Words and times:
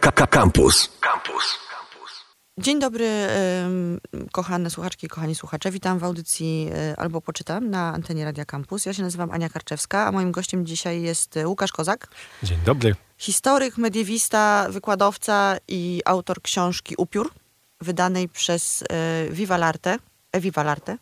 Campus. 0.00 0.90
Campus. 1.00 1.58
Dzień 2.58 2.80
dobry, 2.80 3.08
kochane 4.32 4.70
słuchaczki 4.70 5.06
i 5.06 5.08
kochani 5.08 5.34
słuchacze. 5.34 5.70
Witam 5.70 5.98
w 5.98 6.04
audycji 6.04 6.70
e, 6.74 7.00
Albo 7.00 7.20
Poczytam 7.20 7.70
na 7.70 7.92
antenie 7.94 8.24
Radia 8.24 8.44
Campus. 8.44 8.86
Ja 8.86 8.92
się 8.94 9.02
nazywam 9.02 9.30
Ania 9.30 9.48
Karczewska, 9.48 10.06
a 10.06 10.12
moim 10.12 10.32
gościem 10.32 10.66
dzisiaj 10.66 11.02
jest 11.02 11.36
e, 11.36 11.48
Łukasz 11.48 11.72
Kozak, 11.72 12.08
Dzień 12.42 12.58
dobry. 12.64 12.94
historyk, 13.18 13.78
mediewista, 13.78 14.66
wykładowca 14.70 15.56
i 15.68 16.02
autor 16.04 16.42
książki 16.42 16.94
Upiór, 16.98 17.30
wydanej 17.80 18.28
przez 18.28 18.84
e, 18.90 19.28
Viva 19.30 19.56
L'Arte, 19.58 19.98
e, 20.32 20.40
Viva 20.40 20.62
L'Arte, 20.64 20.96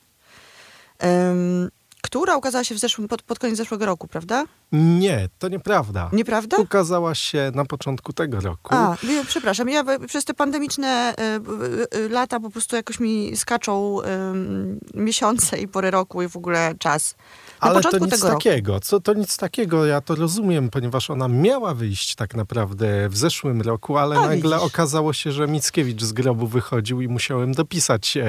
która 2.03 2.37
ukazała 2.37 2.65
się 2.65 2.75
w 2.75 2.79
zeszłym, 2.79 3.09
pod, 3.09 3.23
pod 3.23 3.39
koniec 3.39 3.57
zeszłego 3.57 3.87
roku, 3.87 4.09
prawda? 4.09 4.45
Nie, 4.73 5.29
to 5.39 5.49
nieprawda. 5.49 6.11
Nieprawda? 6.13 6.57
Ukazała 6.57 7.15
się 7.15 7.53
na 7.55 7.65
początku 7.65 8.13
tego 8.13 8.41
roku. 8.41 8.75
A, 8.75 8.97
przepraszam, 9.27 9.69
ja 9.69 9.85
przez 10.07 10.25
te 10.25 10.35
pandemiczne 10.35 10.89
e, 10.89 11.15
e, 11.17 12.09
lata 12.09 12.41
po 12.41 12.51
prostu 12.51 12.77
jakoś 12.77 13.01
mi 13.01 13.37
skaczą 13.37 14.03
em, 14.03 14.81
miesiące 14.95 15.59
i 15.59 15.69
pory 15.69 15.91
roku 15.91 16.23
i 16.23 16.29
w 16.29 16.37
ogóle 16.37 16.75
czas. 16.79 17.15
Ale 17.63 17.81
to 17.83 17.99
nic 17.99 18.21
takiego. 18.21 18.81
Co 18.81 19.01
to 19.01 19.15
nic 19.15 19.37
takiego, 19.37 19.87
ja 19.87 20.01
to 20.01 20.15
rozumiem, 20.15 20.71
ponieważ 20.71 21.11
ona 21.11 21.29
miała 21.29 21.75
wyjść 21.75 22.15
tak 22.15 22.35
naprawdę 22.35 23.09
w 23.09 23.17
zeszłym 23.17 23.61
roku, 23.63 23.97
ale 23.97 24.17
A, 24.17 24.21
nagle 24.21 24.57
widzisz. 24.57 24.67
okazało 24.67 25.13
się, 25.13 25.33
że 25.33 25.49
Mickiewicz 25.49 26.03
z 26.03 26.13
grobu 26.13 26.47
wychodził 26.47 27.01
i 27.01 27.09
musiałem 27.09 27.53
dopisać 27.53 28.17
e, 28.17 28.25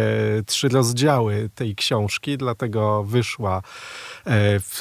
trzy 0.45 0.69
rozdziały 0.69 1.49
tej 1.55 1.75
książki, 1.75 2.37
dlatego 2.37 3.03
wyszła 3.03 3.57
e, 3.57 3.61
w, 4.59 4.77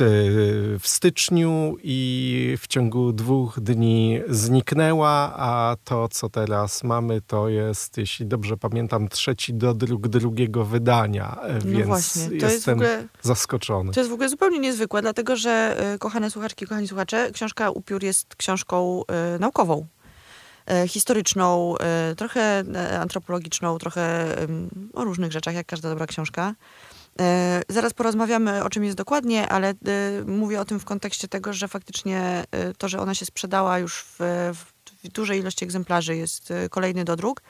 w 0.81 0.89
styczniu 0.89 1.77
i 1.83 2.57
w 2.61 2.67
ciągu 2.67 3.13
dwóch 3.13 3.61
dni 3.61 4.21
zniknęła, 4.29 5.33
a 5.37 5.77
to, 5.85 6.09
co 6.09 6.29
teraz 6.29 6.85
mamy, 6.85 7.21
to 7.21 7.49
jest, 7.49 7.99
jeśli 7.99 8.27
dobrze 8.27 8.57
pamiętam, 8.57 9.09
trzeci 9.09 9.55
dodruk 9.55 10.09
drugiego 10.09 10.65
wydania, 10.65 11.39
e, 11.43 11.55
No 11.55 11.71
więc 11.71 11.87
właśnie, 11.87 12.27
to 12.27 12.33
jest 12.35 12.43
jestem 12.55 12.75
ogóle... 12.75 13.07
zaskoczony. 13.23 13.93
To 13.93 14.01
jest 14.01 14.11
w 14.11 14.15
ogóle 14.15 14.29
zupełnie 14.43 14.59
niezwykłe, 14.59 15.03
dlatego 15.03 15.37
że, 15.37 15.77
e, 15.79 15.99
kochane 15.99 16.31
słuchaczki, 16.31 16.67
kochani 16.67 16.89
słuchacze, 16.89 17.31
książka 17.33 17.71
Upiór 17.71 18.03
jest 18.03 18.37
książką 18.37 19.03
e, 19.07 19.39
naukową, 19.39 19.87
e, 20.67 20.89
historyczną, 20.89 21.75
trochę 22.17 22.65
antropologiczną, 23.01 23.79
trochę 23.79 24.37
o 24.95 25.05
różnych 25.05 25.33
rzeczach, 25.33 25.55
jak 25.55 25.67
każda 25.67 25.89
dobra 25.89 26.07
książka. 26.07 26.55
Zaraz 27.69 27.95
porozmawiamy 27.95 28.65
o 28.65 28.71
czym 28.71 28.85
jest 28.85 28.97
dokładnie, 28.97 29.49
ale 29.49 29.75
mówię 30.27 30.61
o 30.61 30.65
tym 30.65 30.81
w 30.81 30.85
kontekście 30.85 31.29
tego, 31.29 31.53
że 31.53 31.69
faktycznie 31.69 32.45
to, 32.79 32.89
że 32.89 33.01
ona 33.01 33.15
się 33.15 33.27
sprzedała 33.27 33.79
już 33.79 34.05
w, 34.19 34.51
w 35.05 35.09
dużej 35.09 35.41
ilości 35.41 35.65
egzemplarzy, 35.65 36.17
jest 36.17 36.53
kolejny 36.71 37.05
dodruk, 37.05 37.43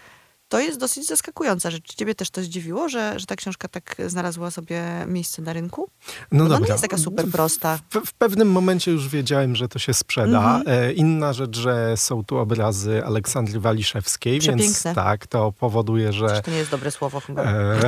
to 0.52 0.60
jest 0.60 0.78
dosyć 0.80 1.06
zaskakująca 1.06 1.70
rzecz. 1.70 1.94
Ciebie 1.94 2.14
też 2.14 2.30
to 2.30 2.42
zdziwiło, 2.42 2.88
że, 2.88 3.14
że 3.20 3.26
ta 3.26 3.36
książka 3.36 3.68
tak 3.68 3.96
znalazła 4.06 4.50
sobie 4.50 4.82
miejsce 5.06 5.42
na 5.42 5.52
rynku? 5.52 5.88
No 6.32 6.38
dobra. 6.44 6.56
Ona 6.56 6.66
nie 6.66 6.72
jest 6.72 6.82
taka 6.82 6.98
super 6.98 7.26
prosta. 7.28 7.78
W, 7.90 8.06
w 8.06 8.12
pewnym 8.12 8.50
momencie 8.52 8.90
już 8.92 9.08
wiedziałem, 9.08 9.56
że 9.56 9.68
to 9.68 9.78
się 9.78 9.94
sprzeda. 9.94 10.56
Mhm. 10.58 10.62
E, 10.66 10.92
inna 10.92 11.32
rzecz, 11.32 11.56
że 11.58 11.96
są 11.96 12.24
tu 12.24 12.36
obrazy 12.38 13.04
Aleksandry 13.04 13.60
Waliszewskiej, 13.60 14.40
więc 14.40 14.62
Przepiękne. 14.62 14.94
tak, 14.94 15.26
to 15.26 15.52
powoduje, 15.52 16.12
że, 16.12 16.26
Przecież 16.26 16.44
to 16.44 16.50
nie 16.50 16.56
jest 16.56 16.70
dobre 16.70 16.90
słowo 16.90 17.20
chyba. 17.20 17.42
e, 17.44 17.80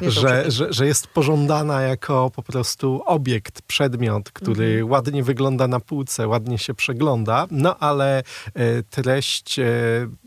że, 0.02 0.50
że, 0.50 0.72
że 0.72 0.86
jest 0.86 1.06
pożądana 1.06 1.80
jako 1.82 2.30
po 2.30 2.42
prostu 2.42 3.02
obiekt, 3.06 3.62
przedmiot, 3.62 4.30
który 4.30 4.66
Mhm. 4.66 4.90
ładnie 4.90 5.22
wygląda 5.22 5.68
na 5.68 5.80
półce, 5.80 6.28
ładnie 6.28 6.58
się 6.58 6.74
przegląda, 6.74 7.46
no 7.50 7.78
ale 7.78 8.22
e, 8.54 8.82
treść 8.82 9.58
e, 9.58 9.64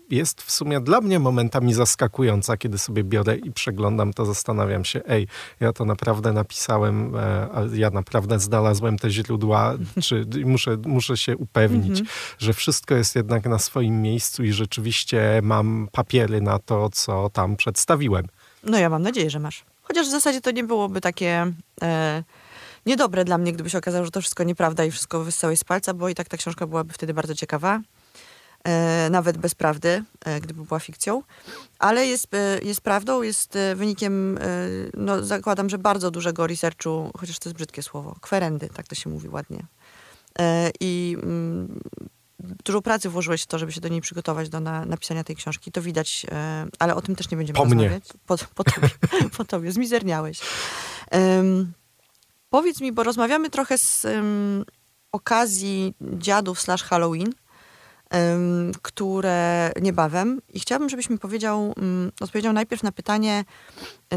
jest 0.10 0.42
w 0.42 0.52
sumie 0.52 0.80
dla 0.80 1.02
mnie 1.02 1.20
momentami 1.20 1.74
zaskakująca, 1.74 2.58
kiedy 2.58 2.78
sobie 2.78 3.04
biorę 3.04 3.36
i 3.38 3.52
przeglądam, 3.52 4.14
to 4.14 4.26
zastanawiam 4.26 4.86
się, 4.86 5.02
ej, 5.08 5.28
ja 5.60 5.74
to 5.74 5.86
naprawdę 5.86 6.34
napisałem, 6.34 7.16
e, 7.16 7.50
ja 7.74 7.90
naprawdę 7.90 8.40
znalazłem 8.40 8.98
te 8.98 9.10
źródła, 9.10 9.74
czy 10.04 10.26
muszę, 10.46 10.78
muszę 10.86 11.18
się 11.18 11.38
upewnić, 11.38 11.90
Mhm. 12.00 12.08
że 12.40 12.54
wszystko 12.54 12.96
jest 12.96 13.16
jednak 13.16 13.46
na 13.46 13.60
swoim 13.60 14.02
miejscu 14.02 14.44
i 14.44 14.52
rzeczywiście 14.54 15.40
mam 15.44 15.88
papiery 15.92 16.42
na 16.42 16.60
to, 16.60 16.90
co 16.90 17.30
tam 17.30 17.56
przedstawiłem. 17.56 18.26
No 18.64 18.78
ja 18.78 18.90
mam 18.90 19.02
nadzieję, 19.02 19.30
że 19.30 19.40
masz. 19.40 19.64
Chociaż 19.82 20.08
w 20.08 20.12
zasadzie 20.12 20.42
to 20.42 20.52
nie 20.52 20.64
byłoby 20.64 21.02
takie 21.02 21.54
e, 21.82 22.24
niedobre 22.86 23.26
dla 23.26 23.38
mnie, 23.38 23.54
gdyby 23.54 23.70
się 23.70 23.78
okazało, 23.78 24.06
że 24.06 24.12
to 24.12 24.22
wszystko 24.22 24.44
nieprawda 24.44 24.86
i 24.86 24.92
wszystko 24.92 25.24
wyssałeś 25.24 25.60
z 25.60 25.64
palca, 25.64 25.94
bo 25.94 26.10
i 26.10 26.16
tak 26.16 26.28
ta 26.28 26.38
książka 26.38 26.68
byłaby 26.68 26.94
wtedy 26.94 27.14
bardzo 27.14 27.36
ciekawa. 27.36 27.82
E, 28.64 29.10
nawet 29.10 29.38
bez 29.38 29.56
prawdy, 29.56 30.04
e, 30.26 30.42
gdyby 30.42 30.64
była 30.64 30.80
fikcją. 30.80 31.24
Ale 31.80 32.06
jest, 32.08 32.34
e, 32.34 32.60
jest 32.64 32.82
prawdą, 32.82 33.22
jest 33.22 33.58
wynikiem, 33.76 34.40
no 34.94 35.24
zakładam, 35.24 35.70
że 35.70 35.78
bardzo 35.78 36.12
dużego 36.12 36.48
researchu, 36.48 37.12
chociaż 37.20 37.40
to 37.40 37.50
jest 37.50 37.56
brzydkie 37.56 37.84
słowo, 37.84 38.16
kwerendy, 38.22 38.70
tak 38.74 38.88
to 38.88 38.96
się 38.96 39.10
mówi 39.10 39.30
ładnie. 39.30 39.66
I 40.80 41.18
mm, 41.24 41.80
dużo 42.40 42.82
pracy 42.82 43.10
włożyłeś 43.10 43.44
w 43.44 43.46
to, 43.48 43.60
żeby 43.60 43.72
się 43.72 43.82
do 43.82 43.88
niej 43.88 44.02
przygotować, 44.02 44.50
do 44.50 44.60
na, 44.60 44.86
napisania 44.86 45.24
tej 45.24 45.36
książki. 45.36 45.72
To 45.72 45.82
widać, 45.82 46.26
ale 46.80 46.96
o 46.96 47.02
tym 47.02 47.16
też 47.16 47.32
nie 47.32 47.38
będziemy 47.38 47.58
Po 47.58 47.66
mnie. 47.66 47.74
rozmawiać. 47.76 48.04
Po, 48.26 48.38
po 48.56 48.64
tobie, 48.64 48.90
po 49.38 49.46
tobie, 49.46 49.72
zmizerniałeś. 49.72 50.40
Em, 51.12 51.74
powiedz 52.50 52.82
mi, 52.82 52.92
bo 52.92 53.04
rozmawiamy 53.04 53.50
trochę 53.50 53.78
z 53.78 54.06
em, 54.06 54.66
okazji 55.12 55.94
dziadów 56.02 56.62
slash 56.62 56.84
Halloween, 56.84 57.34
które 58.82 59.72
niebawem. 59.82 60.42
I 60.54 60.60
chciałabym, 60.60 60.90
żebyś 60.90 61.10
mi 61.10 61.18
powiedział, 61.18 61.74
mm, 61.78 62.12
odpowiedział 62.22 62.54
najpierw 62.54 62.84
na 62.84 62.92
pytanie, 62.92 63.46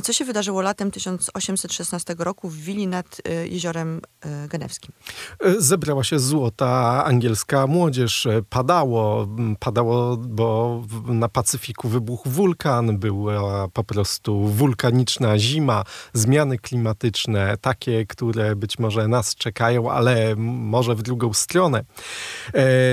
co 0.02 0.12
się 0.12 0.24
wydarzyło 0.24 0.60
latem 0.60 0.90
1816 0.90 2.14
roku 2.18 2.48
w 2.48 2.56
Wili 2.56 2.86
nad 2.86 3.20
e, 3.24 3.46
jeziorem 3.46 4.00
e, 4.20 4.48
Genewskim. 4.48 4.92
E, 5.40 5.60
Zebrała 5.60 6.04
się 6.04 6.18
złota 6.18 7.04
angielska 7.04 7.66
młodzież. 7.66 8.28
Padało, 8.48 9.28
padało, 9.58 10.16
bo 10.16 10.82
na 11.06 11.28
Pacyfiku 11.28 11.88
wybuchł 11.88 12.30
wulkan, 12.30 12.98
była 12.98 13.68
po 13.68 13.84
prostu 13.84 14.44
wulkaniczna 14.48 15.38
zima, 15.38 15.84
zmiany 16.12 16.58
klimatyczne, 16.58 17.56
takie, 17.60 18.06
które 18.06 18.56
być 18.56 18.78
może 18.78 19.08
nas 19.08 19.34
czekają, 19.34 19.90
ale 19.90 20.36
może 20.36 20.94
w 20.94 21.02
drugą 21.02 21.32
stronę. 21.32 21.84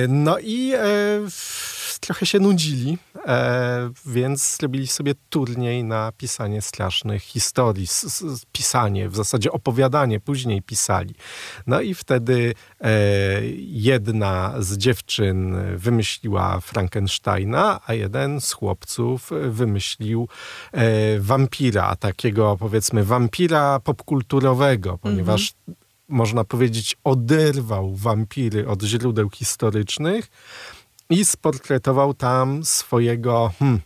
No 0.07 0.39
i 0.39 0.73
trochę 1.99 2.25
się 2.25 2.39
nudzili, 2.39 2.97
e, 3.27 3.89
więc 4.05 4.57
zrobili 4.57 4.87
sobie 4.87 5.13
turniej 5.29 5.83
na 5.83 6.11
pisanie 6.17 6.61
strasznych 6.61 7.23
historii, 7.23 7.83
s- 7.83 8.03
s- 8.21 8.45
pisanie, 8.51 9.09
w 9.09 9.15
zasadzie 9.15 9.51
opowiadanie, 9.51 10.19
później 10.19 10.61
pisali. 10.61 11.15
No 11.67 11.81
i 11.81 11.93
wtedy 11.93 12.53
e, 12.81 12.89
jedna 13.57 14.53
z 14.59 14.77
dziewczyn 14.77 15.55
wymyśliła 15.77 16.59
Frankensteina, 16.59 17.79
a 17.87 17.93
jeden 17.93 18.41
z 18.41 18.51
chłopców 18.51 19.29
wymyślił 19.49 20.27
e, 20.71 21.19
wampira, 21.19 21.95
takiego 21.95 22.57
powiedzmy 22.59 23.03
wampira 23.03 23.79
popkulturowego, 23.79 24.97
ponieważ 24.97 25.53
można 26.09 26.43
powiedzieć 26.43 26.97
oderwał 27.03 27.95
wampiry 27.95 28.67
od 28.67 28.83
źródeł 28.83 29.29
historycznych 29.29 30.27
i 31.09 31.25
sportretował 31.25 32.13
tam 32.13 32.65
swojego 32.65 33.51
hmm, 33.59 33.81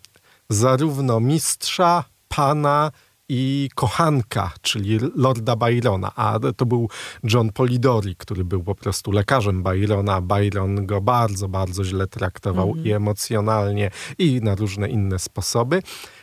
zarówno 0.49 1.19
mistrza, 1.19 2.03
pana 2.27 2.91
i 3.33 3.69
kochanka, 3.75 4.51
czyli 4.61 4.99
Lorda 5.15 5.55
Byrona. 5.55 6.11
A 6.15 6.39
to 6.57 6.65
był 6.65 6.89
John 7.23 7.51
Polidori, 7.51 8.15
który 8.15 8.45
był 8.45 8.63
po 8.63 8.75
prostu 8.75 9.11
lekarzem 9.11 9.63
Byrona. 9.63 10.21
Byron 10.21 10.85
go 10.85 11.01
bardzo, 11.01 11.47
bardzo 11.47 11.83
źle 11.83 12.07
traktował 12.07 12.75
i 12.75 12.91
emocjonalnie, 12.91 13.91
i 14.17 14.39
na 14.43 14.55
różne 14.55 14.89
inne 14.89 15.19
sposoby. 15.19 15.81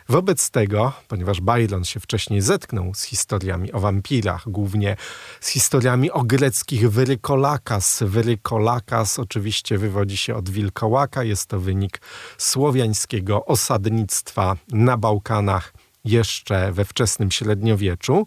Wobec 0.09 0.51
tego, 0.51 0.93
ponieważ 1.09 1.41
Byron 1.41 1.85
się 1.85 2.01
wcześniej 2.01 2.41
zetknął 2.41 2.95
z 2.95 3.03
historiami 3.03 3.73
o 3.73 3.81
wampirach, 3.81 4.49
głównie 4.49 4.97
z 5.41 5.49
historiami 5.49 6.11
o 6.11 6.23
greckich 6.23 6.91
wyrykolakas. 6.91 8.03
Wyrykolakas 8.07 9.19
oczywiście 9.19 9.79
wywodzi 9.79 10.17
się 10.17 10.35
od 10.35 10.51
wilkołaka, 10.51 11.25
jest 11.25 11.47
to 11.47 11.61
wynik 11.61 12.01
słowiańskiego 12.39 13.45
osadnictwa 13.45 14.57
na 14.73 14.97
Bałkanach 14.97 15.78
jeszcze 16.11 16.73
we 16.73 16.85
wczesnym 16.85 17.31
średniowieczu. 17.31 18.27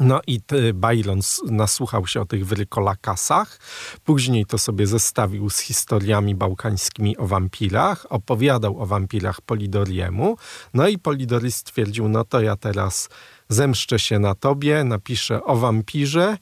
No 0.00 0.20
i 0.26 0.40
s- 1.18 1.42
nasłuchał 1.50 2.06
się 2.06 2.20
o 2.20 2.24
tych 2.26 2.46
wyrykolakasach, 2.46 3.58
później 4.04 4.46
to 4.46 4.58
sobie 4.58 4.86
zestawił 4.86 5.50
z 5.50 5.58
historiami 5.58 6.34
bałkańskimi 6.34 7.16
o 7.16 7.26
wampirach, 7.26 8.06
opowiadał 8.08 8.80
o 8.82 8.86
wampirach 8.86 9.40
Polidoriemu, 9.40 10.36
no 10.74 10.88
i 10.88 10.98
Polidori 10.98 11.52
stwierdził, 11.52 12.08
no 12.08 12.24
to 12.24 12.40
ja 12.40 12.56
teraz 12.56 13.08
zemszczę 13.48 13.98
się 13.98 14.18
na 14.18 14.34
tobie, 14.34 14.84
napiszę 14.84 15.44
o 15.44 15.56
wampirze, 15.56 16.36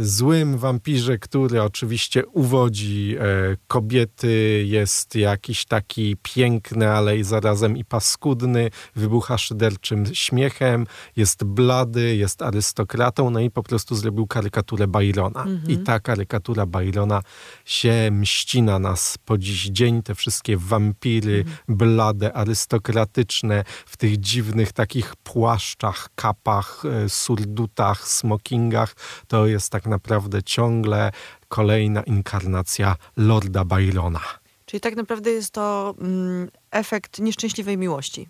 złym 0.00 0.58
wampirze, 0.58 1.18
który 1.18 1.62
oczywiście 1.62 2.26
uwodzi 2.26 3.16
e, 3.18 3.24
kobiety, 3.66 4.64
jest 4.66 5.16
jakiś 5.16 5.64
taki 5.64 6.16
piękny, 6.22 6.90
ale 6.90 7.18
i 7.18 7.24
zarazem 7.24 7.76
i 7.76 7.84
paskudny, 7.84 8.70
wybucha 8.96 9.38
szyderczym 9.38 10.04
śmiechem, 10.12 10.86
jest 11.16 11.44
blady, 11.44 12.16
jest 12.16 12.42
arystokratą, 12.42 13.30
no 13.30 13.40
i 13.40 13.50
po 13.50 13.62
prostu 13.62 13.94
zrobił 13.94 14.26
karykaturę 14.26 14.86
Byrona. 14.86 15.44
I 15.68 15.78
ta 15.78 16.00
karykatura 16.00 16.66
Byrona 16.66 17.22
się 17.64 18.08
mści 18.12 18.62
na 18.62 18.78
nas 18.78 19.18
po 19.24 19.38
dziś 19.38 19.66
dzień. 19.66 20.02
Te 20.02 20.14
wszystkie 20.14 20.56
wampiry, 20.56 21.44
blade, 21.68 22.32
arystokratyczne, 22.32 23.64
w 23.86 23.96
tych 23.96 24.20
dziwnych 24.20 24.72
takich 24.72 25.16
płaszczach, 25.16 26.08
kapach, 26.14 26.82
e, 26.84 27.08
surdutach, 27.08 28.08
smokingach, 28.08 28.94
to 29.28 29.46
jest 29.46 29.72
tak 29.72 29.86
naprawdę 29.86 30.42
ciągle 30.42 31.12
kolejna 31.48 32.02
inkarnacja 32.02 32.96
Lorda 33.16 33.64
Byrona. 33.64 34.20
Czyli 34.66 34.80
tak 34.80 34.96
naprawdę 34.96 35.30
jest 35.30 35.50
to 35.50 35.94
mm, 36.00 36.50
efekt 36.70 37.18
nieszczęśliwej 37.18 37.78
miłości. 37.78 38.28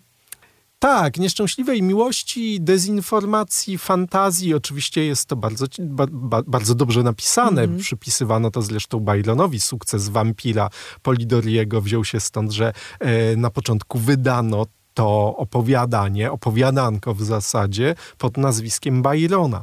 Tak, 0.81 1.17
nieszczęśliwej 1.17 1.83
miłości, 1.83 2.61
dezinformacji, 2.61 3.77
fantazji. 3.77 4.53
Oczywiście 4.53 5.05
jest 5.05 5.25
to 5.25 5.35
bardzo, 5.35 5.65
ba, 5.79 6.05
ba, 6.11 6.41
bardzo 6.47 6.75
dobrze 6.75 7.03
napisane. 7.03 7.61
Mhm. 7.61 7.79
Przypisywano 7.79 8.51
to 8.51 8.61
zresztą 8.61 8.99
Byronowi. 8.99 9.59
Sukces 9.59 10.09
wampira 10.09 10.69
Polidoriego 11.01 11.81
wziął 11.81 12.05
się 12.05 12.19
stąd, 12.19 12.51
że 12.51 12.73
e, 12.99 13.35
na 13.35 13.49
początku 13.49 13.99
wydano 13.99 14.65
to 14.93 15.35
opowiadanie, 15.37 16.31
opowiadanko 16.31 17.13
w 17.13 17.21
zasadzie 17.21 17.95
pod 18.17 18.37
nazwiskiem 18.37 19.01
Byrona. 19.01 19.61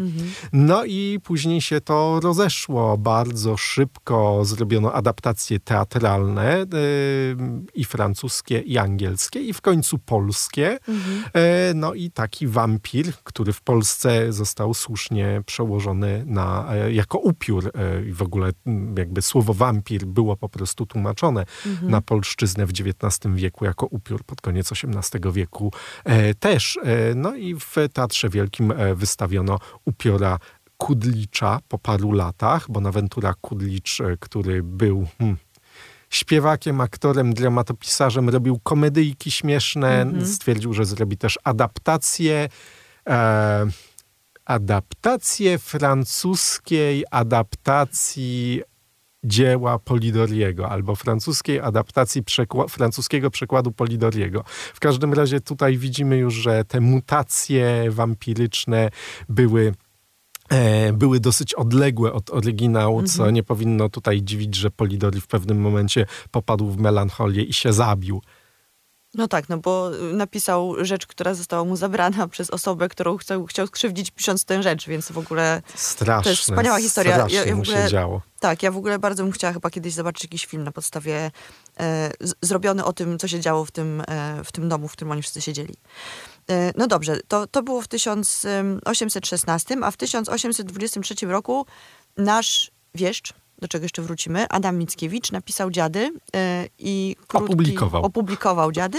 No 0.52 0.84
i 0.84 1.20
później 1.24 1.60
się 1.60 1.80
to 1.80 2.20
rozeszło 2.20 2.98
bardzo 2.98 3.56
szybko. 3.56 4.44
Zrobiono 4.44 4.92
adaptacje 4.92 5.60
teatralne 5.60 6.52
e, 6.52 6.66
i 7.74 7.84
francuskie, 7.84 8.60
i 8.60 8.78
angielskie, 8.78 9.40
i 9.40 9.52
w 9.52 9.60
końcu 9.60 9.98
polskie. 9.98 10.78
E, 11.34 11.74
no 11.74 11.94
i 11.94 12.10
taki 12.10 12.46
wampir, 12.46 13.12
który 13.24 13.52
w 13.52 13.60
Polsce 13.60 14.32
został 14.32 14.74
słusznie 14.74 15.42
przełożony 15.46 16.24
na, 16.26 16.74
e, 16.74 16.92
jako 16.92 17.18
upiór. 17.18 17.72
I 18.08 18.12
w 18.12 18.22
ogóle 18.22 18.50
jakby 18.98 19.22
słowo 19.22 19.54
wampir 19.54 20.06
było 20.06 20.36
po 20.36 20.48
prostu 20.48 20.86
tłumaczone 20.86 21.44
na 21.82 22.00
polszczyznę 22.00 22.66
w 22.66 22.70
XIX 22.70 23.34
wieku 23.34 23.64
jako 23.64 23.86
upiór 23.86 24.24
pod 24.24 24.40
koniec 24.40 24.72
XVIII 24.72 25.17
wieku 25.26 25.72
e, 26.04 26.34
też. 26.34 26.78
E, 26.82 27.14
no 27.14 27.34
i 27.34 27.54
w 27.54 27.74
Teatrze 27.92 28.28
Wielkim 28.28 28.72
e, 28.72 28.94
wystawiono 28.94 29.58
upiora 29.84 30.38
Kudlicza 30.76 31.58
po 31.68 31.78
paru 31.78 32.12
latach. 32.12 32.70
Bonaventura 32.70 33.34
Kudlicz, 33.40 33.98
który 34.20 34.62
był... 34.62 35.06
Hmm, 35.18 35.36
śpiewakiem, 36.10 36.80
aktorem, 36.80 37.34
dramatopisarzem, 37.34 38.28
robił 38.28 38.60
komedyjki 38.62 39.30
śmieszne, 39.30 40.12
stwierdził, 40.24 40.72
że 40.72 40.84
zrobi 40.84 41.16
też 41.16 41.38
adaptację. 41.44 42.48
E, 43.08 43.66
adaptację 44.44 45.58
francuskiej 45.58 47.04
adaptacji 47.10 48.62
dzieła 49.28 49.78
Polidoriego 49.78 50.68
albo 50.70 50.96
francuskiej 50.96 51.60
adaptacji 51.60 52.22
przekła- 52.22 52.68
francuskiego 52.68 53.30
przekładu 53.30 53.72
Polidoriego. 53.72 54.44
W 54.74 54.80
każdym 54.80 55.14
razie 55.14 55.40
tutaj 55.40 55.78
widzimy 55.78 56.16
już, 56.16 56.34
że 56.34 56.64
te 56.64 56.80
mutacje 56.80 57.84
wampiryczne 57.90 58.90
były 59.28 59.74
e, 60.48 60.92
były 60.92 61.20
dosyć 61.20 61.54
odległe 61.54 62.12
od 62.12 62.30
oryginału, 62.30 63.02
co 63.02 63.30
nie 63.30 63.42
powinno 63.42 63.88
tutaj 63.88 64.22
dziwić, 64.22 64.54
że 64.54 64.70
Polidori 64.70 65.20
w 65.20 65.26
pewnym 65.26 65.60
momencie 65.60 66.06
popadł 66.30 66.66
w 66.70 66.78
melancholię 66.78 67.42
i 67.42 67.52
się 67.52 67.72
zabił. 67.72 68.22
No 69.18 69.28
tak, 69.28 69.48
no 69.48 69.58
bo 69.58 69.94
y, 69.94 70.12
napisał 70.12 70.84
rzecz, 70.84 71.06
która 71.06 71.34
została 71.34 71.64
mu 71.64 71.76
zabrana 71.76 72.28
przez 72.34 72.50
osobę, 72.50 72.88
którą 72.88 73.16
chciał, 73.16 73.46
chciał 73.46 73.66
skrzywdzić 73.66 74.10
pisząc 74.10 74.44
tę 74.44 74.62
rzecz, 74.62 74.86
więc 74.88 75.12
w 75.12 75.18
ogóle 75.18 75.62
Straszne. 75.74 76.24
to 76.24 76.30
jest 76.30 76.42
wspaniała 76.42 76.78
historia. 76.80 77.14
Strasznie 77.14 77.38
Ja- 77.38 77.44
ja 77.44 77.52
w 77.52 77.56
mu 77.56 77.62
ogóle- 77.62 77.82
się 77.84 77.88
działo. 77.90 78.22
Tak, 78.40 78.62
ja 78.62 78.70
w 78.72 78.76
ogóle 78.76 78.98
bardzo 78.98 79.22
bym 79.22 79.32
chciała 79.32 79.52
chyba 79.52 79.70
kiedyś 79.70 79.94
zobaczyć 79.94 80.24
jakiś 80.24 80.46
film 80.46 80.64
na 80.64 80.72
podstawie 80.72 81.30
e, 81.80 82.10
z, 82.20 82.34
zrobiony 82.42 82.84
o 82.84 82.92
tym, 82.92 83.18
co 83.18 83.28
się 83.28 83.40
działo 83.40 83.64
w 83.64 83.70
tym, 83.70 84.02
e, 84.08 84.44
w 84.44 84.52
tym 84.52 84.68
domu, 84.68 84.88
w 84.88 84.92
którym 84.92 85.12
oni 85.12 85.22
wszyscy 85.22 85.42
siedzieli. 85.42 85.74
E, 86.50 86.72
no 86.76 86.86
dobrze, 86.86 87.20
to, 87.28 87.46
to 87.46 87.62
było 87.62 87.82
w 87.82 87.88
1816, 87.88 89.76
a 89.82 89.90
w 89.90 89.96
1823 89.96 91.26
roku 91.26 91.66
nasz 92.16 92.70
wieszcz, 92.94 93.32
do 93.58 93.68
czego 93.68 93.84
jeszcze 93.84 94.02
wrócimy, 94.02 94.46
Adam 94.48 94.78
Mickiewicz 94.78 95.32
napisał 95.32 95.70
Dziady 95.70 96.12
e, 96.36 96.66
i 96.78 97.16
krótki, 97.26 97.52
Opublikował. 97.52 98.02
opublikował 98.04 98.72
Dziady 98.72 98.98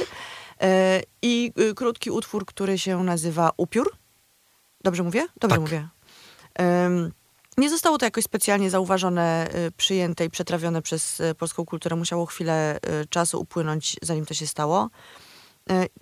e, 0.62 1.02
i 1.22 1.52
y, 1.60 1.74
krótki 1.76 2.12
utwór, 2.12 2.46
który 2.46 2.78
się 2.78 3.04
nazywa 3.04 3.52
Upiór. 3.58 3.92
Dobrze 4.84 5.04
mówię? 5.04 5.28
Dobrze 5.40 5.56
Tak. 5.56 5.60
mówię. 5.62 5.88
Nie 7.58 7.70
zostało 7.70 7.98
to 7.98 8.06
jakoś 8.06 8.24
specjalnie 8.24 8.70
zauważone, 8.70 9.50
y, 9.68 9.72
przyjęte 9.72 10.26
i 10.26 10.30
przetrawione 10.30 10.82
przez 10.82 11.20
y, 11.20 11.36
polską 11.36 11.66
kulturę. 11.66 11.96
Musiało 11.96 12.26
chwilę 12.26 12.80
czasu 13.10 13.42
upłynąć, 13.42 13.96
zanim 14.02 14.26
to 14.26 14.34
się 14.34 14.48
stało. 14.48 14.90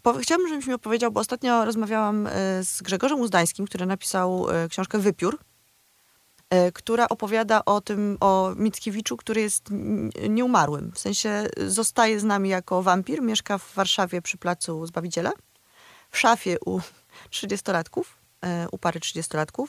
Powie- 0.02 0.22
Chciałabym, 0.22 0.50
żebyś 0.50 0.68
mi 0.68 0.74
opowiedział, 0.74 1.12
bo 1.12 1.20
ostatnio 1.20 1.66
rozmawiałam 1.66 2.30
z 2.64 2.82
Grzegorzem 2.82 3.20
Uzdańskim, 3.20 3.66
który 3.66 3.86
napisał 3.86 4.48
książkę 4.70 5.00
Wypiór, 5.00 5.40
która 6.74 7.10
opowiada 7.10 7.66
o 7.66 7.82
tym, 7.82 8.18
o 8.20 8.52
Mickiewiczu, 8.56 9.18
który 9.18 9.42
jest 9.42 9.70
nieumarłym. 10.30 10.92
W 10.92 11.00
sensie 11.00 11.48
y, 11.60 11.72
zostaje 11.72 12.20
z 12.20 12.24
nami 12.24 12.50
jako 12.50 12.84
wampir, 12.84 13.22
mieszka 13.22 13.58
w 13.58 13.74
Warszawie 13.74 14.22
przy 14.22 14.38
placu 14.38 14.86
Zbawiciela, 14.86 15.32
w 16.12 16.18
szafie 16.18 16.58
u 16.66 16.80
30-latków, 17.34 18.04
y, 18.46 18.70
u 18.72 18.78
pary 18.78 19.00
30-latków. 19.00 19.68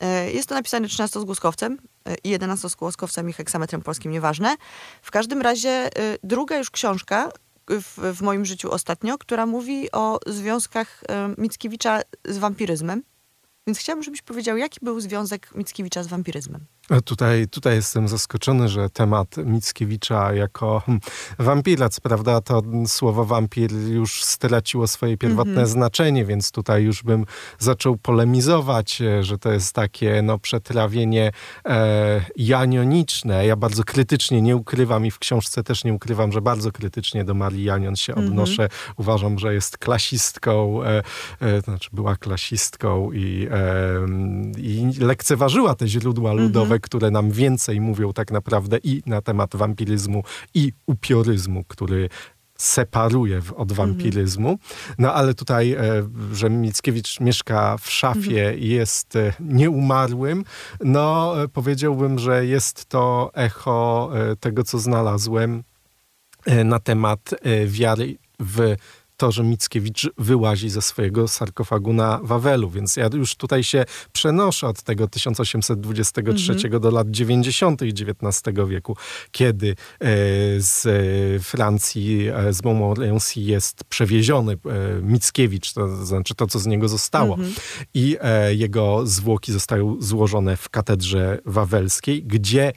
E, 0.00 0.30
Jest 0.30 0.48
to 0.48 0.54
napisane 0.54 0.88
13 0.88 1.20
z 1.20 1.24
głuskowcem 1.24 1.78
e, 2.04 2.14
i 2.24 2.28
11 2.28 2.68
z 2.68 2.74
głuskowcem 2.74 3.30
i 3.30 3.32
heksametrem 3.32 3.82
polskim, 3.82 4.12
nieważne. 4.12 4.56
W 5.02 5.10
każdym 5.10 5.42
razie 5.42 5.70
e, 5.70 5.90
druga 6.22 6.56
już 6.58 6.70
książka 6.70 7.28
e, 7.70 7.80
w, 7.80 8.16
w 8.16 8.22
moim 8.22 8.44
życiu 8.44 8.72
ostatnio, 8.72 9.18
która 9.18 9.46
mówi 9.46 9.92
o 9.92 10.18
związkach 10.26 11.02
e, 11.08 11.34
Mickiewicza 11.38 12.00
z 12.24 12.38
wampiryzmem. 12.38 13.02
Więc 13.66 13.78
chciałabym, 13.78 14.02
żebyś 14.02 14.22
powiedział, 14.22 14.56
jaki 14.56 14.78
był 14.82 15.00
związek 15.00 15.54
Mickiewicza 15.54 16.02
z 16.02 16.06
wampiryzmem. 16.06 16.66
E, 16.90 17.00
Tutaj, 17.02 17.48
tutaj 17.48 17.74
jestem 17.76 18.08
zaskoczony, 18.08 18.68
że 18.68 18.90
temat 18.90 19.36
Mickiewicza 19.36 20.32
jako 20.32 20.80
hmm, 20.86 21.00
wampirac, 21.38 22.00
prawda, 22.00 22.40
to 22.40 22.62
słowo 22.86 23.24
wampir 23.24 23.72
już 23.72 24.24
straciło 24.24 24.86
swoje 24.86 25.16
pierwotne 25.18 25.50
Mhm. 25.50 25.66
znaczenie, 25.68 26.24
więc 26.24 26.50
tutaj 26.50 26.82
już 26.84 27.02
bym 27.02 27.24
zaczął 27.58 27.96
polemizować, 27.96 29.00
e, 29.02 29.22
że 29.24 29.38
to 29.38 29.52
jest 29.52 29.72
takie 29.74 30.22
no, 30.22 30.38
przetrawienie 30.38 31.32
e, 31.66 32.24
janioniczne. 32.36 33.46
Ja 33.46 33.56
bardzo 33.56 33.84
krytycznie 33.84 34.42
nie 34.42 34.56
ukrywam 34.56 35.06
i 35.06 35.10
w 35.10 35.18
książce 35.18 35.62
też 35.62 35.84
nie 35.84 35.94
ukrywam, 35.94 36.32
że 36.32 36.40
bardzo 36.40 36.72
krytycznie 36.72 37.24
do 37.24 37.34
Marii 37.34 37.64
Janion 37.64 37.96
się 37.96 38.12
Mhm. 38.12 38.28
odnoszę. 38.28 38.68
Uważam, 38.96 39.38
że 39.38 39.54
jest 39.54 39.78
klasistką, 39.78 40.82
e, 40.84 41.02
e, 41.40 41.60
znaczy 41.60 41.90
była 41.92 42.16
klasistką 42.16 43.12
i, 43.12 43.48
e, 43.50 44.60
i 44.60 44.86
lekceważyła 45.00 45.74
te 45.74 45.88
źródła 45.88 46.32
ludowe, 46.32 46.73
które 46.80 47.10
nam 47.10 47.30
więcej 47.30 47.80
mówią 47.80 48.12
tak 48.12 48.30
naprawdę 48.30 48.78
i 48.78 49.02
na 49.06 49.22
temat 49.22 49.56
wampiryzmu 49.56 50.22
i 50.54 50.72
upioryzmu, 50.86 51.64
który 51.68 52.08
separuje 52.58 53.40
od 53.56 53.72
wampiryzmu. 53.72 54.58
No 54.98 55.14
ale 55.14 55.34
tutaj, 55.34 55.72
e, 55.72 55.78
że 56.32 56.50
Mickiewicz 56.50 57.20
mieszka 57.20 57.76
w 57.78 57.90
szafie 57.90 58.54
i 58.58 58.68
jest 58.68 59.16
e, 59.16 59.32
nieumarłym, 59.40 60.44
no 60.80 61.34
e, 61.42 61.48
powiedziałbym, 61.48 62.18
że 62.18 62.46
jest 62.46 62.86
to 62.86 63.30
echo 63.34 64.10
tego, 64.40 64.64
co 64.64 64.78
znalazłem 64.78 65.62
na 66.64 66.80
temat 66.80 67.30
wiary 67.66 68.16
w 68.40 68.76
to, 69.16 69.32
że 69.32 69.44
Mickiewicz 69.44 70.10
wyłazi 70.18 70.70
ze 70.70 70.82
swojego 70.82 71.28
sarkofagu 71.28 71.92
na 71.92 72.20
Wawelu. 72.22 72.70
Więc 72.70 72.96
ja 72.96 73.08
już 73.14 73.34
tutaj 73.34 73.64
się 73.64 73.84
przenoszę 74.12 74.66
od 74.66 74.82
tego 74.82 75.08
1823 75.08 76.70
do 76.80 76.90
lat 76.90 77.10
90. 77.10 77.82
XIX 77.82 78.58
wieku, 78.68 78.96
kiedy 79.30 79.70
e, 79.70 79.76
z 80.58 80.86
e, 80.86 81.40
Francji, 81.40 82.28
e, 82.28 82.52
z 82.52 82.64
Montmorency 82.64 83.40
jest 83.40 83.84
przewieziony 83.84 84.58
Mickiewicz, 85.02 85.72
to 85.72 86.06
znaczy 86.06 86.34
to, 86.34 86.46
co 86.46 86.58
z 86.58 86.66
niego 86.66 86.88
zostało. 86.88 87.36
I 87.94 88.16
e, 88.20 88.54
jego 88.54 89.06
zwłoki 89.06 89.52
zostają 89.52 89.96
złożone 90.00 90.56
w 90.56 90.68
katedrze 90.68 91.38
wawelskiej, 91.46 92.24
gdzie 92.24 92.72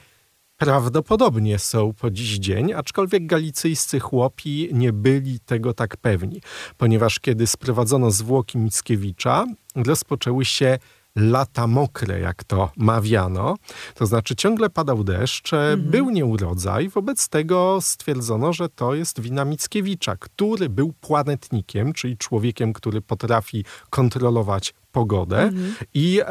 prawdopodobnie 0.57 1.59
są 1.59 1.93
po 1.93 2.11
dziś 2.11 2.37
dzień, 2.37 2.73
aczkolwiek 2.73 3.25
galicyjscy 3.25 3.99
chłopi 3.99 4.69
nie 4.73 4.93
byli 4.93 5.39
tego 5.39 5.73
tak 5.73 5.97
pewni, 5.97 6.41
ponieważ 6.77 7.19
kiedy 7.19 7.47
sprowadzono 7.47 8.11
zwłoki 8.11 8.57
Mickiewicza, 8.57 9.45
rozpoczęły 9.75 10.45
się 10.45 10.77
lata 11.17 11.67
mokre, 11.67 12.19
jak 12.19 12.43
to 12.43 12.71
mawiano. 12.77 13.55
To 13.95 14.05
znaczy 14.05 14.35
ciągle 14.35 14.69
padał 14.69 15.03
deszcz, 15.03 15.53
mhm. 15.53 15.81
był 15.81 16.09
nieurodzaj, 16.09 16.89
wobec 16.89 17.29
tego 17.29 17.79
stwierdzono, 17.81 18.53
że 18.53 18.69
to 18.69 18.95
jest 18.95 19.19
wina 19.19 19.45
Mickiewicza, 19.45 20.15
który 20.15 20.69
był 20.69 20.93
planetnikiem, 21.01 21.93
czyli 21.93 22.17
człowiekiem, 22.17 22.73
który 22.73 23.01
potrafi 23.01 23.65
kontrolować 23.89 24.73
pogodę 24.91 25.41
mhm. 25.41 25.75
i 25.93 26.21
e, 26.25 26.27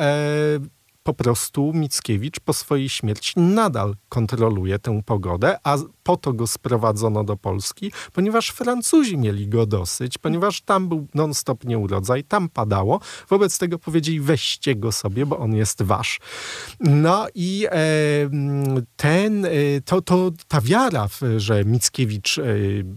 po 1.06 1.14
prostu 1.14 1.72
Mickiewicz 1.74 2.40
po 2.40 2.52
swojej 2.52 2.88
śmierci 2.88 3.32
nadal 3.36 3.94
kontroluje 4.08 4.78
tę 4.78 5.02
pogodę, 5.02 5.56
a 5.64 5.76
po 6.02 6.16
to 6.16 6.32
go 6.32 6.46
sprowadzono 6.46 7.24
do 7.24 7.36
Polski, 7.36 7.92
ponieważ 8.12 8.48
Francuzi 8.48 9.18
mieli 9.18 9.48
go 9.48 9.66
dosyć, 9.66 10.18
ponieważ 10.18 10.60
tam 10.60 10.88
był 10.88 11.06
non-stop 11.14 11.64
nieurodzaj, 11.64 12.24
tam 12.24 12.48
padało. 12.48 13.00
Wobec 13.28 13.58
tego 13.58 13.78
powiedzieli, 13.78 14.20
weźcie 14.20 14.74
go 14.74 14.92
sobie, 14.92 15.26
bo 15.26 15.38
on 15.38 15.54
jest 15.54 15.82
wasz. 15.82 16.20
No 16.80 17.26
i 17.34 17.66
e, 17.70 17.70
ten, 18.96 19.44
e, 19.44 19.50
to, 19.84 20.02
to, 20.02 20.30
ta 20.48 20.60
wiara, 20.60 21.08
że 21.36 21.64
Mickiewicz 21.64 22.38
e, 22.38 22.44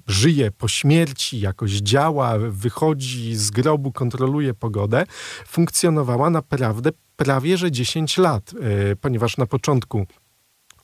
żyje 0.08 0.52
po 0.52 0.68
śmierci, 0.68 1.40
jakoś 1.40 1.72
działa, 1.72 2.34
wychodzi 2.40 3.36
z 3.36 3.52
grobu, 3.52 3.92
kontroluje 3.92 4.54
pogodę, 4.54 5.06
funkcjonowała 5.48 6.30
naprawdę 6.30 6.92
prawie 7.20 7.58
że 7.58 7.72
10 7.72 8.18
lat, 8.18 8.52
e, 8.92 8.96
ponieważ 8.96 9.38
na 9.38 9.46
początku 9.46 10.06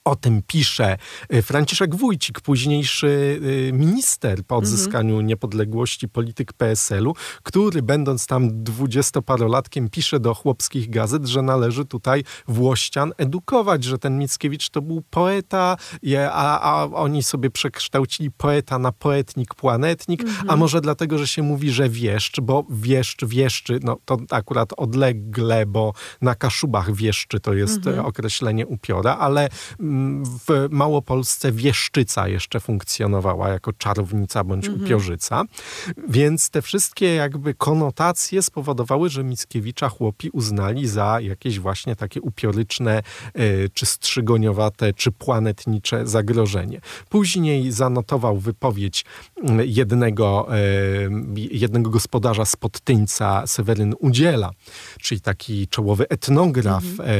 o 0.06 0.16
tym 0.16 0.42
pisze 0.48 0.98
y, 1.34 1.42
Franciszek 1.42 1.96
Wójcik, 1.96 2.42
późniejszy 2.42 3.08
y, 3.68 3.74
minister 3.74 4.44
po 4.46 4.56
mhm. 4.56 4.64
odzyskaniu 4.64 5.14
mhm. 5.14 5.28
niepodległości, 5.28 6.10
polityk 6.10 6.54
PSL-u, 6.54 7.14
który 7.44 7.82
będąc 7.82 8.28
tam 8.28 8.64
dwudziestoparolatkiem 8.64 9.90
pisze 9.90 10.20
do 10.20 10.34
chłopskich 10.34 10.90
gazet, 10.90 11.26
że 11.26 11.42
należy 11.42 11.86
tutaj 11.86 12.24
Włościan 12.48 13.14
edukować, 13.18 13.84
że 13.84 13.98
ten 13.98 14.20
Mickiewicz 14.20 14.70
to 14.70 14.82
był 14.82 15.04
poeta, 15.10 15.78
a, 16.32 16.60
a 16.62 16.84
oni 16.84 17.24
sobie 17.24 17.50
przekształcili 17.50 18.32
poeta 18.32 18.80
na 18.80 18.92
poetnik, 18.92 19.56
planetnik, 19.56 20.22
mhm. 20.22 20.50
a 20.50 20.56
może 20.56 20.82
dlatego, 20.82 21.18
że 21.18 21.28
się 21.28 21.44
mówi, 21.44 21.72
że 21.72 21.90
wieszcz, 21.90 22.40
bo 22.42 22.66
wieszcz, 22.70 23.26
wieszczy, 23.26 23.80
no 23.84 23.98
to 24.06 24.18
akurat 24.32 24.74
odlegle, 24.78 25.66
bo 25.66 25.94
na 26.22 26.36
Kaszubach 26.36 26.96
wieszczy 26.96 27.40
to 27.40 27.54
jest 27.54 27.88
mhm. 27.88 28.06
określenie 28.06 28.68
upiora, 28.68 29.18
ale 29.18 29.50
w 30.48 30.68
Małopolsce 30.70 31.52
Wieszczyca 31.52 32.28
jeszcze 32.28 32.60
funkcjonowała 32.60 33.50
jako 33.50 33.74
czarownica 33.74 34.44
bądź 34.44 34.66
mhm. 34.66 34.86
upiorzyca. 34.86 35.44
Więc 36.10 36.50
te 36.50 36.62
wszystkie 36.62 37.16
jakby 37.16 37.54
konotacje 37.54 38.42
spowodowały, 38.42 39.10
że 39.10 39.24
Mickiewicza 39.24 39.90
chłopi 39.90 40.30
uznali 40.30 40.88
za 40.88 41.20
jakieś 41.22 41.60
właśnie 41.60 41.96
takie 41.96 42.22
upioryczne, 42.22 43.04
e, 43.34 43.70
czy 43.70 43.86
strzygoniowate, 43.86 44.94
czy 44.94 45.12
planetnicze 45.12 46.08
zagrożenie. 46.08 46.82
Później 47.10 47.72
zanotował 47.72 48.38
wypowiedź 48.38 49.06
jednego, 49.66 50.48
e, 50.56 50.60
jednego 51.36 51.90
gospodarza 51.90 52.46
z 52.46 52.56
Podtyńca, 52.56 53.48
Seweryn 53.48 53.96
Udziela, 54.00 54.52
czyli 55.02 55.22
taki 55.22 55.68
czołowy 55.68 56.10
etnograf 56.10 56.84
mhm. 56.84 57.10
E, 57.10 57.14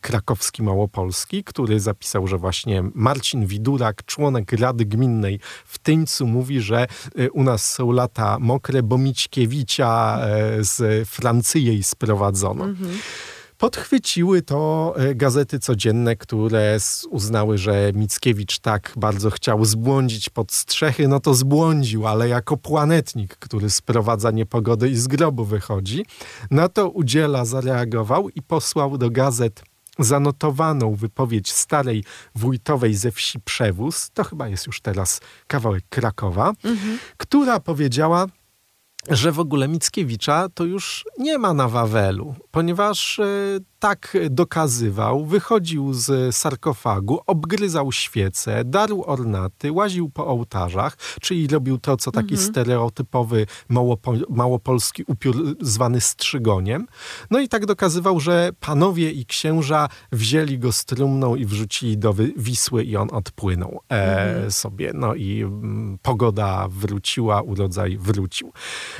krakowski 0.00 0.62
małopolski, 0.62 1.44
który 1.44 1.80
zapisał 1.80 2.01
napisał, 2.02 2.26
że 2.26 2.38
właśnie 2.38 2.82
Marcin 2.94 3.46
Widurak, 3.46 4.04
członek 4.04 4.52
Rady 4.52 4.84
Gminnej 4.84 5.40
w 5.64 5.78
Tyńcu, 5.78 6.26
mówi, 6.26 6.60
że 6.60 6.86
y, 7.18 7.32
u 7.32 7.42
nas 7.42 7.72
są 7.72 7.92
lata 7.92 8.38
mokre, 8.40 8.82
bo 8.82 8.98
Mićkiewicza 8.98 10.18
e, 10.20 10.64
z 10.64 11.08
Francji 11.08 11.82
sprowadzono. 11.82 12.64
Mhm. 12.64 12.98
Podchwyciły 13.58 14.42
to 14.42 14.94
e, 14.96 15.14
gazety 15.14 15.58
codzienne, 15.58 16.16
które 16.16 16.78
uznały, 17.10 17.58
że 17.58 17.92
Mickiewicz 17.94 18.58
tak 18.58 18.92
bardzo 18.96 19.30
chciał 19.30 19.64
zbłądzić 19.64 20.30
pod 20.30 20.52
strzechy, 20.52 21.08
no 21.08 21.20
to 21.20 21.34
zbłądził, 21.34 22.06
ale 22.06 22.28
jako 22.28 22.56
planetnik, 22.56 23.36
który 23.36 23.70
sprowadza 23.70 24.30
niepogodę 24.30 24.88
i 24.88 24.96
z 24.96 25.06
grobu 25.06 25.44
wychodzi. 25.44 26.06
Na 26.50 26.68
to 26.68 26.90
Udziela 26.90 27.44
zareagował 27.44 28.28
i 28.28 28.42
posłał 28.42 28.98
do 28.98 29.10
gazet 29.10 29.62
zanotowaną 29.98 30.94
wypowiedź 30.94 31.52
starej 31.52 32.04
wójtowej 32.34 32.94
ze 32.94 33.12
wsi 33.12 33.40
Przewóz, 33.40 34.10
to 34.14 34.24
chyba 34.24 34.48
jest 34.48 34.66
już 34.66 34.80
teraz 34.80 35.20
kawałek 35.46 35.84
Krakowa, 35.88 36.52
mhm. 36.64 36.98
która 37.16 37.60
powiedziała, 37.60 38.26
że 39.10 39.32
w 39.32 39.40
ogóle 39.40 39.68
Mickiewicza 39.68 40.48
to 40.54 40.64
już 40.64 41.04
nie 41.18 41.38
ma 41.38 41.54
na 41.54 41.68
Wawelu, 41.68 42.34
ponieważ 42.50 43.18
e, 43.18 43.24
tak 43.82 44.16
dokazywał, 44.30 45.24
wychodził 45.24 45.92
z 45.92 46.36
sarkofagu, 46.36 47.20
obgryzał 47.26 47.92
świece, 47.92 48.64
darł 48.64 49.02
ornaty, 49.06 49.72
łaził 49.72 50.10
po 50.10 50.26
ołtarzach, 50.26 50.96
czyli 51.20 51.46
robił 51.46 51.78
to, 51.78 51.96
co 51.96 52.10
taki 52.10 52.34
mhm. 52.34 52.50
stereotypowy 52.50 53.46
małopo, 53.68 54.12
małopolski 54.30 55.04
upiór 55.06 55.56
zwany 55.60 56.00
strzygoniem. 56.00 56.86
No 57.30 57.40
i 57.40 57.48
tak 57.48 57.66
dokazywał, 57.66 58.20
że 58.20 58.50
panowie 58.60 59.10
i 59.10 59.26
księża 59.26 59.88
wzięli 60.12 60.58
go 60.58 60.72
z 60.72 60.84
trumną 60.84 61.36
i 61.36 61.46
wrzucili 61.46 61.98
do 61.98 62.14
Wisły 62.36 62.84
i 62.84 62.96
on 62.96 63.08
odpłynął 63.12 63.80
e, 63.90 64.26
mhm. 64.28 64.50
sobie. 64.50 64.90
No 64.94 65.14
i 65.14 65.42
mm, 65.42 65.98
pogoda 66.02 66.68
wróciła, 66.68 67.42
urodzaj 67.42 67.98
wrócił. 67.98 68.52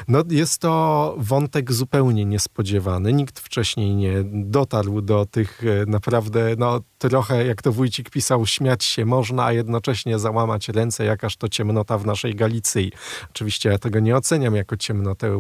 No 0.09 0.23
jest 0.31 0.59
to 0.59 1.15
wątek 1.19 1.73
zupełnie 1.73 2.25
niespodziewany. 2.25 3.12
Nikt 3.12 3.41
wcześniej 3.41 3.95
nie 3.95 4.12
dotarł 4.25 4.72
dotarł 4.73 5.00
do 5.00 5.26
tych 5.26 5.62
e, 5.64 5.87
naprawdę, 5.87 6.55
no 6.59 6.81
trochę 6.99 7.47
jak 7.47 7.62
to 7.62 7.73
Wójcik 7.73 8.11
pisał, 8.11 8.47
śmiać 8.47 8.85
się 8.85 9.05
można, 9.05 9.45
a 9.45 9.52
jednocześnie 9.52 10.19
załamać 10.19 10.69
ręce, 10.69 11.05
jakaż 11.05 11.37
to 11.37 11.49
ciemnota 11.49 11.99
w 11.99 12.07
naszej 12.07 12.35
Galicji. 12.35 12.93
Oczywiście 13.31 13.69
ja 13.69 13.79
tego 13.79 14.00
nie 14.00 14.17
oceniam 14.17 14.55
jako 14.55 14.76
ciemnotę. 14.76 15.37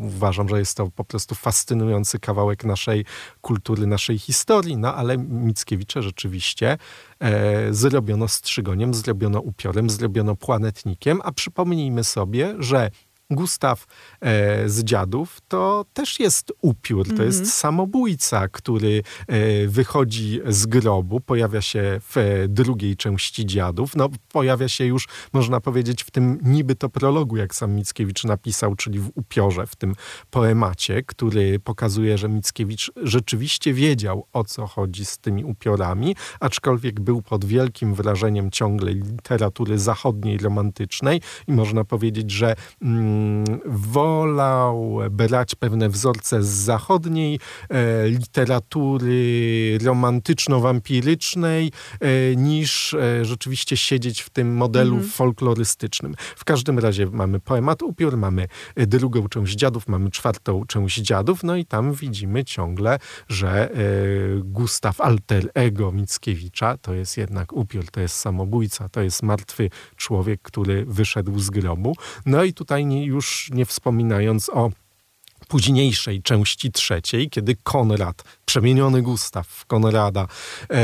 Uważam, 0.00 0.48
że 0.48 0.58
jest 0.58 0.76
to 0.76 0.90
po 0.90 1.04
prostu 1.04 1.34
fascynujący 1.34 2.18
kawałek 2.18 2.64
naszej 2.64 3.04
kultury, 3.40 3.86
naszej 3.86 4.18
historii, 4.18 4.76
no 4.76 4.94
ale 4.94 5.18
Mickiewicze 5.18 6.02
rzeczywiście 6.02 6.78
e, 7.20 7.74
zrobiono 7.74 8.28
strzygoniem, 8.28 8.94
zrobiono 8.94 9.40
upiorem, 9.40 9.90
zrobiono 9.90 10.36
planetnikiem, 10.36 11.20
a 11.24 11.32
przypomnijmy 11.32 12.04
sobie, 12.04 12.54
że 12.58 12.90
Gustaw 13.34 13.86
e, 14.20 14.68
z 14.68 14.84
dziadów 14.84 15.38
to 15.48 15.84
też 15.92 16.20
jest 16.20 16.52
upiór, 16.60 17.06
to 17.16 17.22
jest 17.22 17.38
mhm. 17.38 17.46
samobójca, 17.46 18.48
który 18.48 19.02
e, 19.26 19.66
wychodzi 19.66 20.40
z 20.46 20.66
grobu, 20.66 21.20
pojawia 21.20 21.62
się 21.62 22.00
w 22.00 22.16
e, 22.16 22.48
drugiej 22.48 22.96
części 22.96 23.46
dziadów. 23.46 23.96
No, 23.96 24.08
pojawia 24.32 24.68
się 24.68 24.84
już, 24.84 25.08
można 25.32 25.60
powiedzieć, 25.60 26.04
w 26.04 26.10
tym 26.10 26.38
niby 26.42 26.74
to 26.74 26.88
prologu, 26.88 27.36
jak 27.36 27.54
sam 27.54 27.74
Mickiewicz 27.74 28.24
napisał, 28.24 28.74
czyli 28.74 28.98
w 28.98 29.10
upiorze, 29.14 29.66
w 29.66 29.76
tym 29.76 29.94
poemacie, 30.30 31.02
który 31.02 31.60
pokazuje, 31.60 32.18
że 32.18 32.28
Mickiewicz 32.28 32.92
rzeczywiście 32.96 33.74
wiedział, 33.74 34.26
o 34.32 34.44
co 34.44 34.66
chodzi 34.66 35.04
z 35.04 35.18
tymi 35.18 35.44
upiorami, 35.44 36.16
aczkolwiek 36.40 37.00
był 37.00 37.22
pod 37.22 37.44
wielkim 37.44 37.94
wrażeniem 37.94 38.50
ciągle 38.50 38.92
literatury 38.94 39.78
zachodniej, 39.78 40.38
romantycznej 40.38 41.20
i 41.48 41.52
można 41.52 41.84
powiedzieć, 41.84 42.30
że 42.30 42.54
mm, 42.82 43.21
wolał 43.66 44.98
brać 45.10 45.54
pewne 45.54 45.88
wzorce 45.88 46.42
z 46.42 46.46
zachodniej 46.46 47.40
e, 47.68 48.08
literatury 48.08 49.78
romantyczno-wampirycznej 49.82 51.72
e, 52.00 52.36
niż 52.36 52.94
e, 52.94 53.24
rzeczywiście 53.24 53.76
siedzieć 53.76 54.20
w 54.20 54.30
tym 54.30 54.56
modelu 54.56 54.94
mhm. 54.94 55.10
folklorystycznym. 55.10 56.14
W 56.36 56.44
każdym 56.44 56.78
razie 56.78 57.06
mamy 57.06 57.40
poemat 57.40 57.82
Upiór, 57.82 58.16
mamy 58.16 58.48
drugą 58.76 59.28
część 59.28 59.54
dziadów, 59.54 59.88
mamy 59.88 60.10
czwartą 60.10 60.66
część 60.66 60.98
dziadów, 60.98 61.42
no 61.42 61.56
i 61.56 61.64
tam 61.64 61.92
widzimy 61.92 62.44
ciągle, 62.44 62.98
że 63.28 63.70
Gustaw 64.44 65.00
alter 65.00 65.50
ego 65.54 65.92
Mickiewicza 65.92 66.78
to 66.78 66.94
jest 66.94 67.16
jednak 67.16 67.52
upiór, 67.52 67.84
to 67.90 68.00
jest 68.00 68.14
samobójca, 68.14 68.88
to 68.88 69.02
jest 69.02 69.22
martwy 69.22 69.70
człowiek, 69.96 70.42
który 70.42 70.84
wyszedł 70.84 71.38
z 71.38 71.50
grobu. 71.50 71.96
No 72.26 72.44
i 72.44 72.52
tutaj 72.52 72.86
nie, 72.86 73.06
już 73.12 73.50
nie 73.54 73.66
wspominając 73.66 74.48
o 74.48 74.70
późniejszej 75.48 76.22
części 76.22 76.72
trzeciej, 76.72 77.30
kiedy 77.30 77.56
Konrad 77.62 78.24
przemieniony 78.52 79.02
Gustaw 79.02 79.46
w 79.46 79.66
Konrada 79.66 80.26
e, 80.70 80.76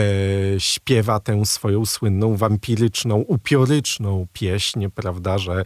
śpiewa 0.59 1.21
tę 1.21 1.47
swoją 1.47 1.87
słynną, 1.87 2.37
wampiryczną, 2.37 3.17
upioryczną 3.17 4.27
pieśń, 4.33 4.87
prawda, 4.95 5.39
że 5.39 5.61
e, 5.61 5.65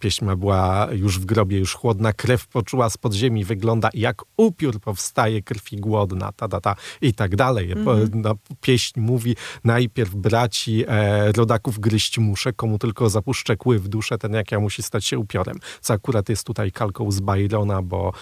pieśń 0.00 0.26
była 0.36 0.88
już 0.92 1.18
w 1.18 1.24
grobie, 1.24 1.58
już 1.58 1.74
chłodna 1.74 2.12
krew 2.12 2.46
poczuła 2.46 2.90
z 2.90 2.96
podziemi, 2.96 3.44
wygląda 3.44 3.88
jak 3.94 4.22
upiór 4.36 4.80
powstaje, 4.80 5.42
krwi 5.42 5.76
głodna, 5.76 6.32
ta, 6.32 6.48
ta, 6.48 6.60
ta 6.60 6.76
i 7.00 7.14
tak 7.14 7.36
dalej. 7.36 7.74
No, 8.14 8.34
pieśń 8.60 9.00
mówi 9.00 9.36
najpierw 9.64 10.14
braci 10.14 10.84
e, 10.88 11.32
rodaków 11.32 11.78
gryźć 11.78 12.18
muszę, 12.18 12.52
komu 12.52 12.78
tylko 12.78 13.10
zapuszczę 13.10 13.56
kły 13.56 13.78
w 13.78 13.88
duszę, 13.88 14.18
ten 14.18 14.32
jak 14.32 14.52
ja 14.52 14.60
musi 14.60 14.82
stać 14.82 15.04
się 15.04 15.18
upiorem, 15.18 15.58
co 15.80 15.94
akurat 15.94 16.28
jest 16.28 16.46
tutaj 16.46 16.72
kalką 16.72 17.10
z 17.10 17.20
Byrona 17.20 17.82
bo 17.84 18.12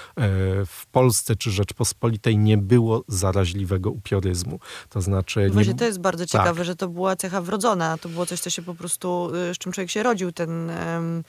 w 0.66 0.86
Polsce 0.92 1.36
czy 1.36 1.50
Rzeczpospolitej 1.50 2.38
nie 2.38 2.58
było 2.58 3.04
zaraźliwego 3.08 3.90
upioryzmu. 3.90 4.60
To 4.88 5.00
znaczy... 5.00 5.50
Właśnie 5.50 5.74
to 5.74 5.84
jest 5.84 6.00
bardzo 6.00 6.26
ciekawe, 6.26 6.56
tak. 6.56 6.64
że 6.66 6.76
to 6.76 6.88
była 6.88 7.16
cecha 7.16 7.40
wrodzona. 7.40 7.98
To 7.98 8.08
było 8.08 8.26
coś, 8.26 8.40
co 8.40 8.50
się 8.50 8.62
po 8.62 8.74
prostu, 8.74 9.30
z 9.54 9.58
czym 9.58 9.72
człowiek 9.72 9.90
się 9.90 10.02
rodził, 10.02 10.32
ten 10.32 10.70
um, 10.70 11.22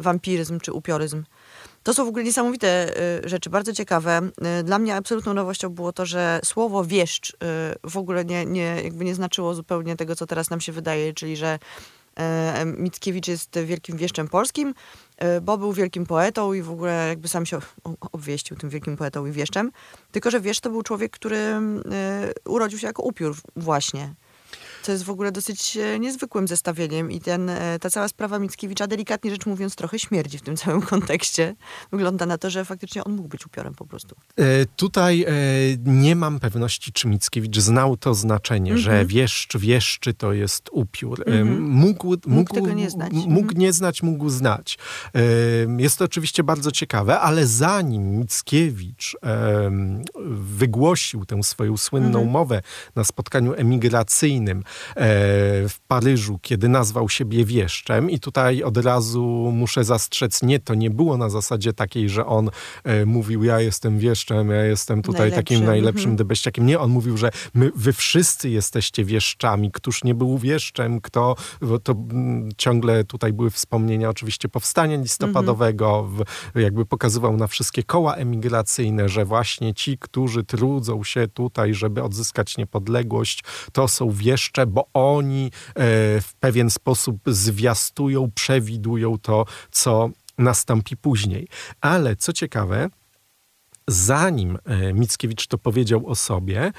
wampiryzm 0.00 0.60
czy 0.60 0.72
upioryzm. 0.72 1.24
To 1.82 1.94
są 1.94 2.04
w 2.04 2.08
ogóle 2.08 2.24
niesamowite 2.24 2.98
y, 3.24 3.28
rzeczy, 3.28 3.50
bardzo 3.50 3.72
ciekawe. 3.72 4.30
Y, 4.60 4.64
dla 4.64 4.78
mnie 4.78 4.96
absolutną 4.96 5.34
nowością 5.34 5.68
było 5.68 5.92
to, 5.92 6.06
że 6.06 6.40
słowo 6.44 6.84
wieszcz 6.84 7.30
y, 7.30 7.36
w 7.84 7.96
ogóle 7.96 8.24
nie, 8.24 8.46
nie, 8.46 8.80
jakby 8.84 9.04
nie 9.04 9.14
znaczyło 9.14 9.54
zupełnie 9.54 9.96
tego, 9.96 10.16
co 10.16 10.26
teraz 10.26 10.50
nam 10.50 10.60
się 10.60 10.72
wydaje, 10.72 11.14
czyli 11.14 11.36
że 11.36 11.58
Mickiewicz 12.66 13.28
jest 13.28 13.58
wielkim 13.64 13.96
wieszczem 13.96 14.28
polskim, 14.28 14.74
bo 15.42 15.58
był 15.58 15.72
wielkim 15.72 16.06
poetą 16.06 16.52
i 16.52 16.62
w 16.62 16.70
ogóle 16.70 17.08
jakby 17.08 17.28
sam 17.28 17.46
się 17.46 17.58
obwieścił 18.12 18.56
tym 18.56 18.70
wielkim 18.70 18.96
poetą 18.96 19.26
i 19.26 19.32
wieszczem. 19.32 19.70
Tylko, 20.12 20.30
że 20.30 20.40
wiesz, 20.40 20.60
to 20.60 20.70
był 20.70 20.82
człowiek, 20.82 21.12
który 21.12 21.60
urodził 22.44 22.78
się 22.78 22.86
jako 22.86 23.02
upiór 23.02 23.36
właśnie 23.56 24.14
co 24.88 24.92
jest 24.92 25.04
w 25.04 25.10
ogóle 25.10 25.32
dosyć 25.32 25.76
e, 25.76 25.98
niezwykłym 25.98 26.48
zestawieniem 26.48 27.10
i 27.10 27.20
ten, 27.20 27.50
e, 27.50 27.78
ta 27.78 27.90
cała 27.90 28.08
sprawa 28.08 28.38
Mickiewicza, 28.38 28.86
delikatnie 28.86 29.30
rzecz 29.30 29.46
mówiąc, 29.46 29.76
trochę 29.76 29.98
śmierdzi 29.98 30.38
w 30.38 30.42
tym 30.42 30.56
całym 30.56 30.82
kontekście. 30.92 31.54
Wygląda 31.92 32.26
na 32.26 32.38
to, 32.38 32.50
że 32.50 32.64
faktycznie 32.64 33.04
on 33.04 33.12
mógł 33.12 33.28
być 33.28 33.46
upiorem 33.46 33.74
po 33.74 33.86
prostu. 33.86 34.16
E, 34.36 34.66
tutaj 34.76 35.22
e, 35.22 35.32
nie 35.84 36.16
mam 36.16 36.40
pewności, 36.40 36.92
czy 36.92 37.08
Mickiewicz 37.08 37.58
znał 37.58 37.96
to 37.96 38.14
znaczenie, 38.14 38.70
mm 38.70 38.80
-hmm. 38.80 38.84
że 38.84 38.90
mhm. 38.90 39.08
wieszcz, 39.08 39.56
wieszczy 39.56 40.14
to 40.14 40.32
jest 40.32 40.68
upiór. 40.72 41.22
Mm 41.26 41.48
-hmm. 41.48 41.60
mógł, 41.60 42.06
mógł, 42.06 42.30
mógł, 42.30 42.54
tego 42.54 42.72
nie 42.72 42.90
znać. 42.90 43.12
Mógł 43.12 43.28
mm 43.28 43.44
-hmm. 43.44 43.58
nie 43.58 43.72
znać, 43.72 44.02
mógł 44.02 44.28
znać. 44.28 44.78
E, 45.14 45.20
jest 45.78 45.98
to 45.98 46.04
oczywiście 46.04 46.42
bardzo 46.42 46.72
ciekawe, 46.72 47.20
ale 47.20 47.46
zanim 47.46 48.18
Mickiewicz 48.18 49.16
wygłosił 50.34 51.24
tę 51.24 51.42
swoją 51.42 51.76
słynną 51.76 52.18
mhm. 52.18 52.30
mowę 52.30 52.62
na 52.96 53.04
spotkaniu 53.04 53.54
emigracyjnym, 53.54 54.64
w 55.68 55.74
Paryżu, 55.88 56.38
kiedy 56.42 56.68
nazwał 56.68 57.08
siebie 57.08 57.44
wieszczem 57.44 58.10
i 58.10 58.20
tutaj 58.20 58.62
od 58.62 58.76
razu 58.76 59.50
muszę 59.54 59.84
zastrzec, 59.84 60.42
nie, 60.42 60.60
to 60.60 60.74
nie 60.74 60.90
było 60.90 61.16
na 61.16 61.28
zasadzie 61.28 61.72
takiej, 61.72 62.08
że 62.08 62.26
on 62.26 62.50
e, 62.84 63.06
mówił, 63.06 63.44
ja 63.44 63.60
jestem 63.60 63.98
wieszczem, 63.98 64.50
ja 64.50 64.64
jestem 64.64 65.02
tutaj 65.02 65.32
takim 65.32 65.64
najlepszym 65.64 66.10
mhm. 66.10 66.18
Nie, 66.58 66.80
on 66.80 66.90
mówił, 66.90 67.16
że 67.16 67.30
my, 67.54 67.70
wy 67.76 67.92
wszyscy 67.92 68.50
jesteście 68.50 69.04
wieszczami. 69.04 69.70
Któż 69.72 70.04
nie 70.04 70.14
był 70.14 70.38
wieszczem, 70.38 71.00
kto, 71.00 71.36
to 71.82 71.94
ciągle 72.56 73.04
tutaj 73.04 73.32
były 73.32 73.50
wspomnienia 73.50 74.08
oczywiście 74.08 74.48
powstania 74.48 74.96
listopadowego, 74.96 75.98
mhm. 75.98 76.26
w, 76.54 76.60
jakby 76.60 76.86
pokazywał 76.86 77.36
na 77.36 77.46
wszystkie 77.46 77.82
koła 77.82 78.14
emigracyjne, 78.14 79.08
że 79.08 79.24
właśnie 79.24 79.74
ci, 79.74 79.98
którzy 79.98 80.44
trudzą 80.44 81.04
się 81.04 81.28
tutaj, 81.28 81.74
żeby 81.74 82.02
odzyskać 82.02 82.56
niepodległość, 82.56 83.44
to 83.72 83.88
są 83.88 84.10
wieszcze, 84.10 84.66
bo 84.68 84.88
oni 84.94 85.46
e, 85.46 85.50
w 86.20 86.34
pewien 86.40 86.70
sposób 86.70 87.18
zwiastują, 87.26 88.30
przewidują 88.34 89.18
to, 89.18 89.44
co 89.70 90.10
nastąpi 90.38 90.96
później. 90.96 91.48
Ale 91.80 92.16
co 92.16 92.32
ciekawe, 92.32 92.88
zanim 93.88 94.58
e, 94.64 94.92
Mickiewicz 94.92 95.46
to 95.46 95.58
powiedział 95.58 96.06
o 96.06 96.14
sobie, 96.14 96.60
e, 96.62 96.72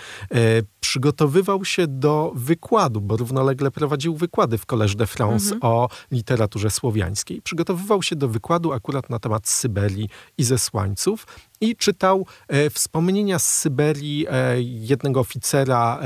przygotowywał 0.79 1.65
się 1.65 1.87
do 1.87 2.31
wykładu, 2.35 3.01
bo 3.01 3.17
równolegle 3.17 3.71
prowadził 3.71 4.15
wykłady 4.15 4.57
w 4.57 4.65
Collège 4.65 4.95
de 4.95 5.07
France 5.07 5.53
mhm. 5.53 5.73
o 5.73 5.89
literaturze 6.11 6.69
słowiańskiej. 6.69 7.41
Przygotowywał 7.41 8.03
się 8.03 8.15
do 8.15 8.27
wykładu 8.27 8.73
akurat 8.73 9.09
na 9.09 9.19
temat 9.19 9.47
Syberii 9.47 10.09
i 10.37 10.43
zesłańców 10.43 11.27
i 11.61 11.75
czytał 11.75 12.25
e, 12.47 12.69
wspomnienia 12.69 13.39
z 13.39 13.53
Syberii 13.53 14.25
jednego 14.63 15.19
oficera 15.19 15.99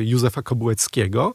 Józefa 0.00 0.42
Kobułeckiego. 0.42 1.34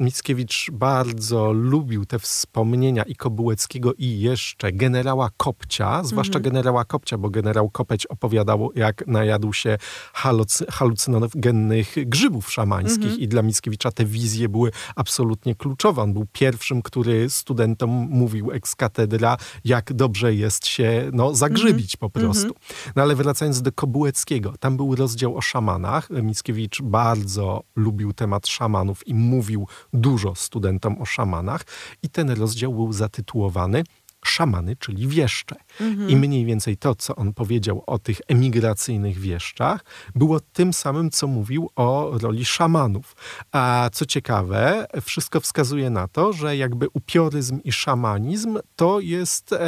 Mickiewicz 0.00 0.70
bardzo 0.72 1.52
lubił 1.52 2.06
te 2.06 2.18
wspomnienia 2.18 3.02
i 3.02 3.16
Kobułeckiego 3.16 3.94
i 3.94 4.20
jeszcze 4.20 4.72
generała 4.72 5.30
Kopcia, 5.36 6.04
zwłaszcza 6.04 6.38
mhm. 6.38 6.42
generała 6.42 6.84
Kopcia, 6.84 7.18
bo 7.18 7.30
generał 7.30 7.70
Kopeć 7.70 8.06
opowiadał, 8.06 8.70
jak 8.74 9.06
najadł 9.06 9.52
się 9.52 9.78
halucy, 10.12 10.66
halucynogennych 10.70 11.94
grzybów 12.06 12.52
szamańskich 12.52 13.02
mhm. 13.02 13.20
i 13.20 13.28
dla 13.28 13.42
Mickiewicza 13.42 13.92
te 13.92 14.04
wizje 14.04 14.48
były 14.48 14.70
absolutnie 14.96 15.54
kluczowe. 15.54 16.02
On 16.02 16.12
był 16.12 16.26
pierwszym, 16.32 16.82
który 16.82 17.30
studentom 17.30 17.90
mówił 17.90 18.52
ex 18.52 18.76
katedra, 18.76 19.36
jak 19.64 19.92
dobrze 19.92 20.34
jest 20.34 20.66
się 20.66 21.10
no, 21.12 21.34
zagrzybić 21.34 21.94
mhm. 21.94 21.98
po 21.98 22.20
prostu. 22.20 22.54
No 22.96 23.02
ale 23.02 23.14
wracając 23.14 23.62
do 23.62 23.72
Kobułeckiego, 23.72 24.54
tam 24.60 24.76
był 24.76 24.94
rozdział 24.94 25.36
o 25.36 25.40
szamanach. 25.40 26.10
Mickiewicz 26.10 26.82
bardzo 26.82 27.62
lubił 27.76 28.12
temat 28.12 28.46
szamanów 28.46 29.08
i 29.08 29.14
mówił 29.14 29.66
dużo 29.92 30.34
studentom 30.34 31.02
o 31.02 31.04
szamanach 31.04 31.64
i 32.02 32.08
ten 32.08 32.30
rozdział 32.30 32.74
był 32.74 32.92
zatytułowany 32.92 33.84
szamany, 34.24 34.76
czyli 34.76 35.08
wieszcze. 35.08 35.56
Mhm. 35.80 36.10
I 36.10 36.16
mniej 36.16 36.44
więcej 36.44 36.76
to, 36.76 36.94
co 36.94 37.16
on 37.16 37.34
powiedział 37.34 37.82
o 37.86 37.98
tych 37.98 38.20
emigracyjnych 38.28 39.18
wieszczach, 39.18 39.84
było 40.14 40.40
tym 40.40 40.72
samym, 40.72 41.10
co 41.10 41.26
mówił 41.26 41.70
o 41.76 42.10
roli 42.22 42.44
szamanów. 42.44 43.16
A 43.52 43.90
co 43.92 44.06
ciekawe, 44.06 44.86
wszystko 45.02 45.40
wskazuje 45.40 45.90
na 45.90 46.08
to, 46.08 46.32
że 46.32 46.56
jakby 46.56 46.86
upioryzm 46.92 47.60
i 47.64 47.72
szamanizm 47.72 48.58
to 48.76 49.00
jest 49.00 49.52
e, 49.52 49.58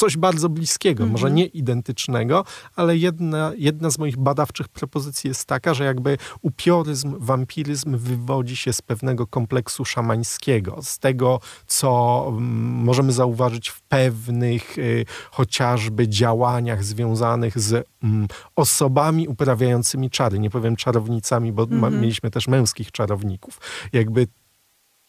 coś 0.00 0.16
bardzo 0.16 0.48
bliskiego, 0.48 1.06
może 1.06 1.26
mhm. 1.26 1.34
nie 1.34 1.46
identycznego, 1.46 2.44
ale 2.76 2.96
jedna, 2.96 3.52
jedna 3.56 3.90
z 3.90 3.98
moich 3.98 4.16
badawczych 4.16 4.68
propozycji 4.68 5.28
jest 5.28 5.44
taka, 5.44 5.74
że 5.74 5.84
jakby 5.84 6.18
upioryzm, 6.42 7.14
wampiryzm 7.18 7.96
wywodzi 7.96 8.56
się 8.56 8.72
z 8.72 8.82
pewnego 8.82 9.26
kompleksu 9.26 9.84
szamańskiego, 9.84 10.78
z 10.82 10.98
tego, 10.98 11.40
co 11.66 12.24
mm, 12.28 12.44
możemy 12.84 13.12
zauważyć 13.12 13.68
w 13.68 13.80
pewnych 13.80 14.78
y, 14.78 15.04
chociażby 15.30 16.08
działaniach 16.08 16.84
związanych 16.84 17.58
z 17.58 17.86
mm, 18.02 18.28
osobami 18.56 19.28
uprawiającymi 19.28 20.10
czary. 20.10 20.38
Nie 20.38 20.50
powiem 20.50 20.76
czarownicami, 20.76 21.52
bo 21.52 21.62
mhm. 21.62 22.00
mieliśmy 22.00 22.30
też 22.30 22.48
męskich 22.48 22.92
czarowników. 22.92 23.60
Jakby 23.92 24.26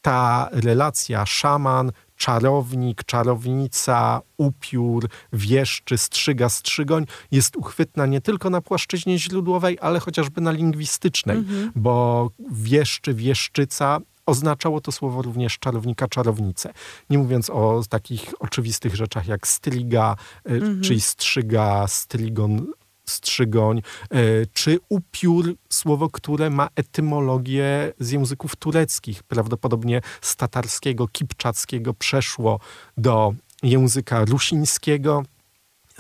ta 0.02 0.50
relacja 0.52 1.26
szaman, 1.26 1.92
czarownik, 2.22 3.04
czarownica, 3.04 4.22
upiór, 4.38 5.10
wieszczy, 5.34 5.98
strzyga, 5.98 6.50
strzygoń 6.50 7.06
jest 7.32 7.56
uchwytna 7.56 8.06
nie 8.06 8.22
tylko 8.22 8.50
na 8.50 8.62
płaszczyźnie 8.62 9.20
źródłowej, 9.20 9.78
ale 9.82 10.00
chociażby 10.00 10.42
na 10.42 10.52
lingwistycznej, 10.52 11.38
mhm. 11.38 11.72
bo 11.76 12.30
wieszczy, 12.52 13.14
wieszczyca 13.14 14.00
oznaczało 14.26 14.82
to 14.82 14.92
słowo 14.92 15.22
również 15.22 15.60
czarownika, 15.60 16.08
czarownicę. 16.08 16.74
Nie 17.10 17.18
mówiąc 17.18 17.50
o 17.50 17.82
takich 17.90 18.34
oczywistych 18.40 18.96
rzeczach 18.96 19.28
jak 19.28 19.48
striga, 19.48 20.16
y, 20.50 20.54
mhm. 20.54 20.82
czyli 20.82 21.02
strzyga, 21.02 21.88
strigon, 21.88 22.68
strzygoń, 23.06 23.78
e, 23.78 24.20
czy 24.54 24.80
upiór, 24.90 25.56
słowo, 25.70 26.10
które 26.10 26.50
ma 26.50 26.68
etymologię 26.76 27.94
z 28.00 28.12
języków 28.12 28.56
tureckich, 28.56 29.24
prawdopodobnie 29.24 30.02
z 30.22 30.36
tatarskiego, 30.36 31.08
kipczackiego 31.08 31.94
przeszło 31.94 32.60
do 32.98 33.34
języka 33.64 34.26
rusińskiego. 34.26 35.24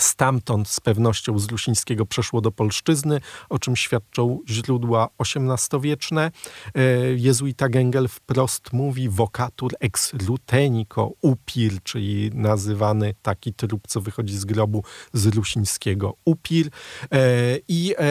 Stamtąd 0.03 0.69
z 0.69 0.79
pewnością 0.79 1.39
z 1.39 1.51
Lusińskiego 1.51 2.05
przeszło 2.05 2.41
do 2.41 2.51
polszczyzny, 2.51 3.21
o 3.49 3.59
czym 3.59 3.75
świadczą 3.75 4.39
źródła 4.49 5.09
XVIII-wieczne. 5.19 6.31
E, 6.75 6.81
jezuita 7.15 7.69
Gengel 7.69 8.07
wprost 8.07 8.73
mówi 8.73 9.09
vocatur 9.09 9.71
ex 9.79 10.13
lutenico 10.27 11.11
upir, 11.21 11.83
czyli 11.83 12.31
nazywany 12.33 13.13
taki 13.21 13.53
trup, 13.53 13.87
co 13.87 14.01
wychodzi 14.01 14.37
z 14.37 14.45
grobu 14.45 14.83
z 15.13 15.35
Lusińskiego 15.35 16.13
upir. 16.25 16.69
E, 17.11 17.57
I 17.67 17.95
e, 17.97 18.03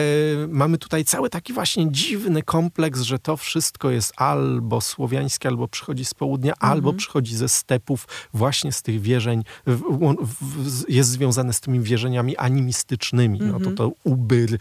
mamy 0.47 0.77
tutaj 0.77 1.05
cały 1.05 1.29
taki 1.29 1.53
właśnie 1.53 1.91
dziwny 1.91 2.43
kompleks, 2.43 3.01
że 3.01 3.19
to 3.19 3.37
wszystko 3.37 3.89
jest 3.89 4.13
albo 4.17 4.81
słowiańskie, 4.81 5.49
albo 5.49 5.67
przychodzi 5.67 6.05
z 6.05 6.13
południa, 6.13 6.53
mhm. 6.53 6.71
albo 6.71 6.93
przychodzi 6.93 7.35
ze 7.35 7.49
stepów, 7.49 8.07
właśnie 8.33 8.71
z 8.71 8.81
tych 8.81 9.01
wierzeń, 9.01 9.43
jest 10.89 11.09
związane 11.09 11.53
z 11.53 11.61
tymi 11.61 11.80
wierzeniami 11.83 12.37
animistycznymi. 12.37 13.39
No 13.39 13.51
to 13.51 13.69
mhm. 13.69 13.75
to 13.75 13.91
ubyr 14.03 14.57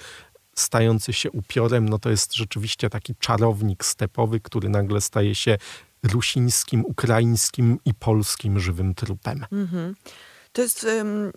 stający 0.55 1.13
się 1.13 1.31
upiorem, 1.31 1.89
no 1.89 1.99
to 1.99 2.11
jest 2.11 2.35
rzeczywiście 2.35 2.91
taki 2.91 3.15
czarownik 3.15 3.85
stepowy, 3.85 4.41
który 4.41 4.69
nagle 4.69 5.01
staje 5.01 5.35
się 5.35 5.59
rusińskim, 6.03 6.85
ukraińskim 6.85 7.79
i 7.85 7.95
polskim 7.95 8.61
żywym 8.61 8.95
trupem. 8.95 9.47
Mhm. 9.53 9.95
To 10.53 10.63
jest 10.63 10.85
um, 10.85 11.33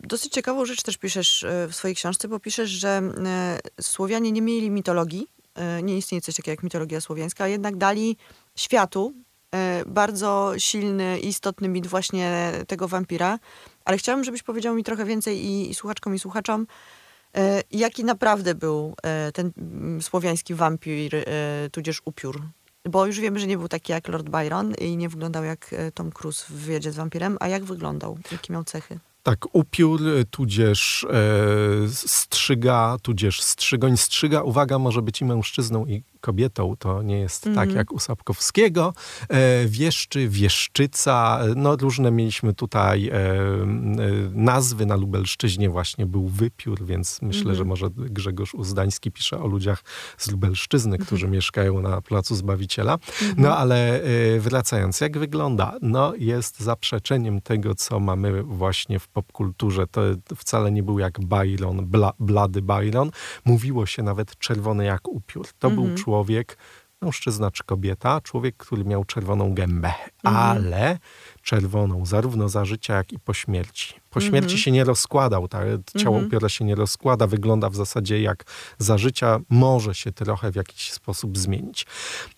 dosyć 0.00 0.32
ciekawą 0.32 0.66
rzecz 0.66 0.82
też 0.82 0.96
piszesz 0.96 1.44
e, 1.44 1.68
w 1.68 1.74
swojej 1.74 1.94
książce, 1.94 2.28
bo 2.28 2.40
piszesz, 2.40 2.70
że 2.70 2.88
e, 2.88 3.82
Słowianie 3.82 4.32
nie 4.32 4.42
mieli 4.42 4.70
mitologii, 4.70 5.26
e, 5.54 5.82
nie 5.82 5.96
istnieje 5.96 6.22
coś 6.22 6.36
takiego 6.36 6.50
jak 6.50 6.62
mitologia 6.62 7.00
słowiańska, 7.00 7.44
a 7.44 7.48
jednak 7.48 7.76
dali 7.76 8.16
światu 8.56 9.14
bardzo 9.86 10.52
silny 10.58 11.20
i 11.20 11.28
istotny 11.28 11.68
mit 11.68 11.86
właśnie 11.86 12.52
tego 12.66 12.88
wampira, 12.88 13.38
ale 13.84 13.98
chciałam, 13.98 14.24
żebyś 14.24 14.42
powiedział 14.42 14.74
mi 14.74 14.84
trochę 14.84 15.04
więcej 15.04 15.44
i, 15.44 15.70
i 15.70 15.74
słuchaczkom 15.74 16.14
i 16.14 16.18
słuchaczom, 16.18 16.66
e, 17.36 17.62
jaki 17.70 18.04
naprawdę 18.04 18.54
był 18.54 18.94
e, 19.02 19.32
ten 19.32 19.52
mm, 19.58 20.02
słowiański 20.02 20.54
wampir, 20.54 21.14
e, 21.14 21.24
tudzież 21.72 22.02
upiór. 22.04 22.42
Bo 22.84 23.06
już 23.06 23.20
wiemy, 23.20 23.40
że 23.40 23.46
nie 23.46 23.58
był 23.58 23.68
taki 23.68 23.92
jak 23.92 24.08
Lord 24.08 24.28
Byron 24.28 24.74
i 24.74 24.96
nie 24.96 25.08
wyglądał 25.08 25.44
jak 25.44 25.72
e, 25.72 25.92
Tom 25.92 26.12
Cruise 26.12 26.44
w 26.48 26.52
wywiadzie 26.52 26.92
z 26.92 26.96
wampirem, 26.96 27.36
a 27.40 27.48
jak 27.48 27.64
wyglądał? 27.64 28.18
Jakie 28.32 28.52
miał 28.52 28.64
cechy? 28.64 28.98
Tak, 29.22 29.38
upiór, 29.52 30.00
tudzież 30.30 31.06
e, 31.10 31.88
strzyga, 31.88 32.96
tudzież 33.02 33.42
strzygoń. 33.42 33.96
Strzyga, 33.96 34.42
uwaga, 34.42 34.78
może 34.78 35.02
być 35.02 35.20
i 35.20 35.24
mężczyzną, 35.24 35.86
i 35.86 36.02
kobietą. 36.20 36.74
To 36.78 37.02
nie 37.02 37.18
jest 37.18 37.42
tak 37.44 37.48
Mhm. 37.48 37.76
jak 37.76 37.92
u 37.92 37.98
Sapkowskiego. 37.98 38.92
E, 39.28 39.66
wieszczy, 39.66 40.28
wieszczyca. 40.28 41.40
No 41.56 41.76
różne 41.76 42.10
mieliśmy 42.10 42.54
tutaj 42.54 43.08
e, 43.08 43.12
e, 43.14 43.36
nazwy. 44.32 44.86
Na 44.86 44.96
Lubelszczyźnie 44.96 45.70
właśnie 45.70 46.06
był 46.06 46.28
wypiór, 46.28 46.84
więc 46.84 47.22
myślę, 47.22 47.40
Mhm. 47.40 47.56
że 47.56 47.64
może 47.64 47.90
Grzegorz 47.96 48.54
Uzdański 48.54 49.10
pisze 49.12 49.40
o 49.42 49.46
ludziach 49.46 49.82
z 50.18 50.30
Lubelszczyzny, 50.30 50.98
którzy 50.98 51.28
mieszkają 51.28 51.80
na 51.80 52.00
Placu 52.00 52.34
Zbawiciela. 52.34 52.98
No 53.36 53.56
ale 53.56 54.02
e, 54.02 54.40
wracając, 54.40 55.00
jak 55.00 55.18
wygląda? 55.18 55.74
No 55.82 56.12
jest 56.18 56.60
zaprzeczeniem 56.60 57.40
tego, 57.40 57.74
co 57.74 58.00
mamy 58.00 58.42
właśnie 58.42 58.98
w 58.98 59.08
popkulturze. 59.08 59.86
To 59.86 60.00
wcale 60.36 60.72
nie 60.72 60.82
był 60.82 60.98
jak 60.98 61.20
Byron, 61.20 61.86
bla, 61.86 62.12
blady 62.20 62.62
Byron. 62.62 63.10
Mówiło 63.44 63.86
się 63.86 64.02
nawet 64.02 64.38
czerwony 64.38 64.84
jak 64.84 65.08
upiór. 65.08 65.46
To 65.58 65.70
był 65.70 65.94
człowiek, 65.94 66.07
mężczyzna 67.02 67.50
czy 67.50 67.64
kobieta, 67.64 68.20
człowiek, 68.20 68.56
który 68.56 68.84
miał 68.84 69.04
czerwoną 69.04 69.54
gębę, 69.54 69.92
ale 70.22 70.98
czerwoną 71.42 72.06
zarówno 72.06 72.48
za 72.48 72.64
życia, 72.64 72.94
jak 72.94 73.12
i 73.12 73.18
po 73.18 73.34
śmierci. 73.34 73.94
Po 74.18 74.24
śmierci 74.24 74.58
się 74.58 74.70
nie 74.70 74.84
rozkładał, 74.84 75.48
tak? 75.48 75.66
ciało 75.98 76.18
upiora 76.18 76.48
się 76.48 76.64
nie 76.64 76.74
rozkłada, 76.74 77.26
wygląda 77.26 77.70
w 77.70 77.76
zasadzie 77.76 78.22
jak 78.22 78.44
za 78.78 78.98
życia, 78.98 79.40
może 79.50 79.94
się 79.94 80.12
trochę 80.12 80.52
w 80.52 80.56
jakiś 80.56 80.92
sposób 80.92 81.38
zmienić. 81.38 81.86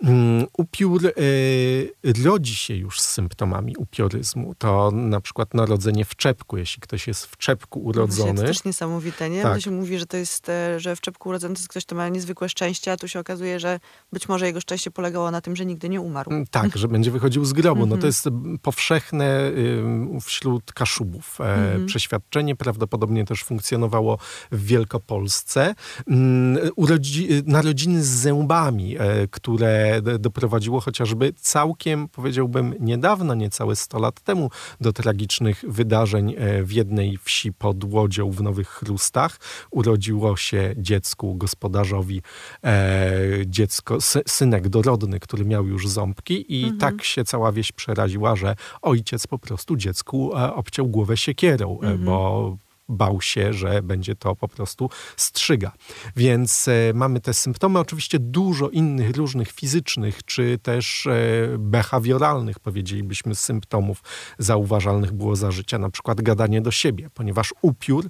Mm, 0.03 0.47
Upiór 0.59 1.07
y, 1.07 1.93
rodzi 2.25 2.57
się 2.57 2.75
już 2.75 3.01
z 3.01 3.07
symptomami 3.07 3.77
upioryzmu. 3.77 4.55
To 4.59 4.91
na 4.91 5.21
przykład 5.21 5.55
narodzenie 5.55 6.05
w 6.05 6.17
czepku, 6.17 6.57
jeśli 6.57 6.81
ktoś 6.81 7.07
jest 7.09 7.27
w 7.27 7.37
czepku 7.37 7.81
Właśnie, 7.83 8.01
urodzony. 8.03 8.41
to 8.41 8.47
też 8.47 8.65
niesamowite, 8.65 9.31
nie? 9.31 9.43
Tak. 9.43 9.55
To 9.55 9.61
się 9.61 9.71
mówi, 9.71 9.99
że 9.99 10.07
to 10.07 10.17
jest, 10.17 10.49
e, 10.49 10.81
że 10.81 10.97
w 10.97 11.01
czepku 11.01 11.29
urodzony 11.29 11.55
to 11.55 11.61
jest 11.61 11.69
ktoś, 11.69 11.85
kto 11.85 11.97
ma 11.97 12.09
niezwykłe 12.09 12.49
szczęście, 12.49 12.93
a 12.93 12.97
tu 12.97 13.09
się 13.09 13.21
okazuje, 13.21 13.61
że 13.61 13.81
być 14.13 14.29
może 14.29 14.47
jego 14.47 14.61
szczęście 14.61 14.91
polegało 14.91 15.31
na 15.31 15.41
tym, 15.41 15.57
że 15.57 15.67
nigdy 15.67 15.89
nie 15.89 16.01
umarł. 16.01 16.31
Mm, 16.31 16.47
Tak, 16.47 16.77
że 16.77 16.89
będzie 16.89 17.11
wychodził 17.11 17.45
z 17.45 17.53
grobu. 17.53 17.87
No 17.87 17.97
to 17.97 18.07
jest 18.07 18.27
mm, 18.27 18.59
powszechne 18.59 19.51
ym, 19.79 20.21
wśród 20.21 20.73
kaszubów 20.73 21.41
e, 21.41 21.70
przeświadczenie. 21.87 22.57
Prawdopodobnie 22.57 23.25
też 23.25 23.45
funkcjonowało 23.45 24.19
w 24.53 24.65
Wielkopolsce. 24.65 25.75
Mm, 26.09 26.71
Urodzi, 26.77 27.29
narodziny 27.47 28.05
z 28.05 28.09
zębami, 28.09 28.97
e, 28.99 29.29
które 29.31 30.03
doprowadziło 30.19 30.81
chociażby 30.81 31.33
całkiem, 31.37 32.09
powiedziałbym, 32.09 32.75
niedawno, 32.81 33.35
niecałe 33.35 33.77
100 33.77 33.99
lat 33.99 34.21
temu, 34.21 34.51
do 34.81 34.93
tragicznych 34.93 35.65
wydarzeń 35.69 36.35
e, 36.39 36.63
w 36.63 36.73
jednej 36.73 37.19
wsi 37.25 37.53
pod 37.53 37.85
Łodzią 37.85 38.31
w 38.31 38.43
Nowych 38.43 38.69
Chrustach. 38.69 39.41
Urodziło 39.71 40.37
się 40.37 40.75
dziecku, 40.77 41.35
gospodarzowi, 41.35 42.23
e, 42.65 43.21
dziecko, 43.47 44.01
sy, 44.01 44.21
synek 44.27 44.69
dorodny, 44.69 45.21
który 45.21 45.45
miał 45.45 45.67
już 45.67 45.89
ząbki 45.89 46.45
i 46.49 46.73
tak 46.73 47.05
się 47.05 47.25
cała 47.25 47.53
wieś 47.53 47.73
przeraziła, 47.73 48.37
że 48.37 48.57
ojciec 48.83 49.27
po 49.27 49.39
prostu 49.39 49.77
dziecku 49.77 50.33
obciął 50.55 50.87
głowę 50.87 51.17
siekierą, 51.17 51.50
e, 51.83 51.99
bo 51.99 52.57
bał 52.91 53.21
się, 53.21 53.53
że 53.53 53.83
będzie 53.83 54.17
to 54.17 54.37
po 54.37 54.49
prostu 54.49 54.91
strzyga. 55.17 55.73
Więc 56.17 56.69
e, 56.69 56.73
mamy 56.95 57.21
te 57.21 57.35
symptomy, 57.35 57.79
oczywiście 57.79 58.19
dużo 58.19 58.69
innych 58.69 59.17
różnych 59.17 59.53
fizycznych, 59.53 60.25
czy 60.25 60.59
też 60.63 61.07
e, 61.07 61.13
behawioralnych, 61.59 62.59
powiedzielibyśmy, 62.59 63.35
symptomów 63.35 64.03
zauważalnych 64.39 65.13
było 65.13 65.37
za 65.37 65.51
życia, 65.51 65.79
na 65.79 65.91
przykład 65.91 66.21
gadanie 66.21 66.61
do 66.61 66.71
siebie, 66.71 67.11
ponieważ 67.15 67.55
upiór 67.63 68.09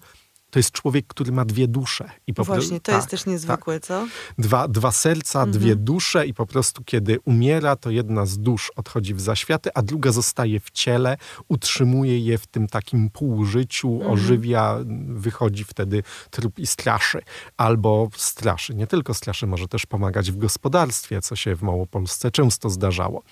to 0.50 0.58
jest 0.58 0.70
człowiek, 0.70 1.06
który 1.06 1.32
ma 1.32 1.44
dwie 1.44 1.68
dusze. 1.68 2.10
I 2.26 2.34
po 2.34 2.44
Właśnie, 2.44 2.80
to 2.80 2.92
tak, 2.92 2.96
jest 2.96 3.08
też 3.08 3.26
niezwykłe, 3.26 3.80
co? 3.80 4.06
dwa, 4.38 4.68
dwa 4.68 4.92
serca, 4.92 5.46
dwie 5.46 5.76
dusze 5.76 6.26
i 6.26 6.34
po 6.34 6.46
prostu 6.46 6.84
kiedy 6.84 7.20
umiera, 7.24 7.76
to 7.76 7.90
jedna 7.90 8.26
z 8.26 8.38
dusz 8.38 8.72
odchodzi 8.76 9.14
w 9.14 9.20
zaświaty, 9.20 9.70
a 9.74 9.82
druga 9.82 10.12
zostaje 10.12 10.60
w 10.60 10.70
ciele, 10.70 11.16
utrzymuje 11.48 12.18
je 12.18 12.38
w 12.38 12.46
tym 12.46 12.68
takim 12.68 13.10
półżyciu, 13.10 14.10
ożywia, 14.10 14.78
wychodzi 15.08 15.64
wtedy 15.64 16.02
trup 16.30 16.58
i 16.58 16.66
straszy. 16.66 17.22
Albo 17.56 18.08
straszy, 18.16 18.74
nie 18.74 18.86
tylko 18.86 19.14
straszy, 19.14 19.46
może 19.46 19.68
też 19.68 19.86
pomagać 19.86 20.32
w 20.32 20.36
gospodarstwie, 20.36 21.20
co 21.20 21.36
się 21.36 21.56
w 21.56 21.62
Małopolsce 21.62 22.30
często 22.30 22.70
zdarzało. 22.70 23.22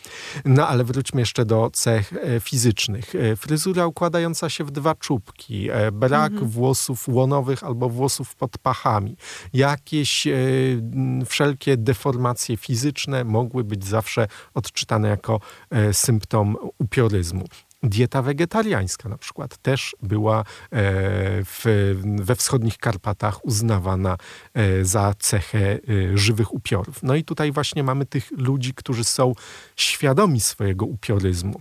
No 0.45 0.69
ale 0.69 0.85
wróćmy 0.85 1.21
jeszcze 1.21 1.45
do 1.45 1.71
cech 1.73 2.13
e, 2.13 2.41
fizycznych. 2.41 3.15
E, 3.15 3.37
Fryzura 3.37 3.87
układająca 3.87 4.51
się 4.51 4.65
w 4.65 4.71
dwa 4.71 4.95
czubki, 4.95 5.71
e, 5.71 5.93
brak 5.93 6.45
włosów 6.45 7.08
łonowych 7.09 7.65
albo 7.65 7.89
włosów 7.89 8.35
pod 8.35 8.59
pachami, 8.59 9.17
jakieś 9.53 10.27
e, 10.27 10.33
wszelkie 11.27 11.77
deformacje 11.77 12.57
fizyczne 12.57 13.25
mogły 13.25 13.65
być 13.65 13.85
zawsze 13.85 14.29
odczytane 14.55 15.09
jako 15.09 15.41
e, 15.71 15.95
symptom 15.95 16.57
upioryzmu. 16.79 17.45
Dieta 17.83 18.23
wegetariańska 18.23 19.09
na 19.09 19.19
przykład 19.19 19.57
też 19.57 19.97
była 20.03 20.41
e, 20.41 20.45
w, 21.45 21.95
we 22.03 22.35
wschodnich 22.35 22.79
Karpatach 22.79 23.45
uznawana 23.45 24.17
za 24.83 25.15
cechę 25.19 25.79
żywych 26.15 26.55
upiorów. 26.55 27.03
No 27.03 27.15
i 27.15 27.25
tutaj 27.25 27.53
właśnie 27.53 27.83
mamy 27.83 28.07
tych 28.07 28.31
ludzi, 28.31 28.75
którzy 28.75 29.05
są 29.05 29.33
świadomi 29.77 30.41
swojego 30.41 30.87
upioryzmu 30.87 31.61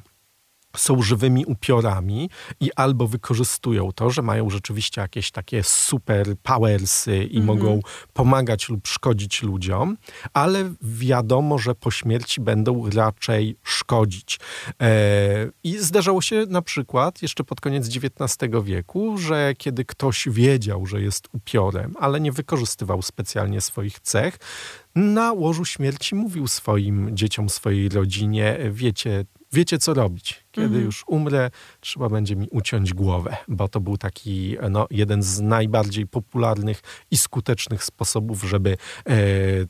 są 0.77 1.01
żywymi 1.01 1.45
upiorami 1.45 2.29
i 2.59 2.71
albo 2.75 3.07
wykorzystują 3.07 3.91
to, 3.91 4.09
że 4.09 4.21
mają 4.21 4.49
rzeczywiście 4.49 5.01
jakieś 5.01 5.31
takie 5.31 5.63
super 5.63 6.35
powersy 6.43 7.23
i 7.23 7.41
mogą 7.41 7.79
pomagać 8.13 8.69
lub 8.69 8.87
szkodzić 8.87 9.43
ludziom, 9.43 9.97
ale 10.33 10.73
wiadomo, 10.81 11.57
że 11.57 11.75
po 11.75 11.91
śmierci 11.91 12.41
będą 12.41 12.89
raczej 12.89 13.57
szkodzić. 13.63 14.39
E, 14.81 15.49
I 15.63 15.77
zdarzało 15.77 16.21
się 16.21 16.45
na 16.49 16.61
przykład 16.61 17.21
jeszcze 17.21 17.43
pod 17.43 17.61
koniec 17.61 17.87
XIX 17.87 18.53
wieku, 18.63 19.17
że 19.17 19.53
kiedy 19.57 19.85
ktoś 19.85 20.27
wiedział, 20.29 20.85
że 20.85 21.01
jest 21.01 21.27
upiorem, 21.33 21.93
ale 21.99 22.19
nie 22.19 22.31
wykorzystywał 22.31 23.01
specjalnie 23.01 23.61
swoich 23.61 23.99
cech, 23.99 24.37
na 24.95 25.33
łożu 25.33 25.65
śmierci 25.65 26.15
mówił 26.15 26.47
swoim 26.47 27.17
dzieciom, 27.17 27.49
swojej 27.49 27.89
rodzinie, 27.89 28.57
wiecie, 28.71 29.25
wiecie 29.51 29.77
co 29.77 29.93
robić. 29.93 30.45
Kiedy 30.51 30.79
już 30.79 31.03
umrę, 31.07 31.51
trzeba 31.79 32.09
będzie 32.09 32.35
mi 32.35 32.49
uciąć 32.49 32.93
głowę, 32.93 33.37
bo 33.47 33.67
to 33.67 33.79
był 33.79 33.97
taki 33.97 34.57
no, 34.69 34.87
jeden 34.91 35.23
z 35.23 35.41
najbardziej 35.41 36.07
popularnych 36.07 36.81
i 37.11 37.17
skutecznych 37.17 37.83
sposobów, 37.83 38.43
żeby 38.43 38.77
e, 39.05 39.15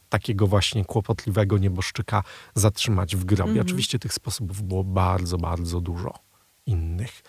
takiego 0.10 0.48
właśnie 0.48 0.86
kłopotliwego 0.86 1.58
nieboszczyka 1.58 2.24
zatrzymać 2.56 3.16
w 3.16 3.26
grobie. 3.26 3.62
Oczywiście 3.62 4.00
tych 4.00 4.14
sposobów 4.14 4.64
było 4.64 4.84
bardzo, 4.84 5.38
bardzo 5.38 5.82
dużo 5.82 6.14
innych. 6.66 7.22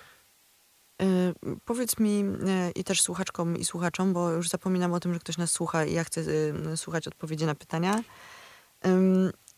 Y, 1.02 1.34
Powiedz 1.64 1.98
mi 1.98 2.24
y, 2.24 2.70
i 2.74 2.84
też 2.84 3.02
słuchaczkom 3.02 3.56
i 3.56 3.64
słuchaczom, 3.64 4.12
bo 4.12 4.30
już 4.30 4.48
zapominam 4.48 4.92
o 4.92 5.00
tym, 5.00 5.14
że 5.14 5.20
ktoś 5.20 5.38
nas 5.38 5.50
słucha 5.50 5.84
i 5.84 5.92
ja 5.92 6.04
chcę 6.04 6.20
y, 6.20 6.76
słuchać 6.76 7.08
odpowiedzi 7.08 7.46
na 7.46 7.54
pytania. 7.54 8.02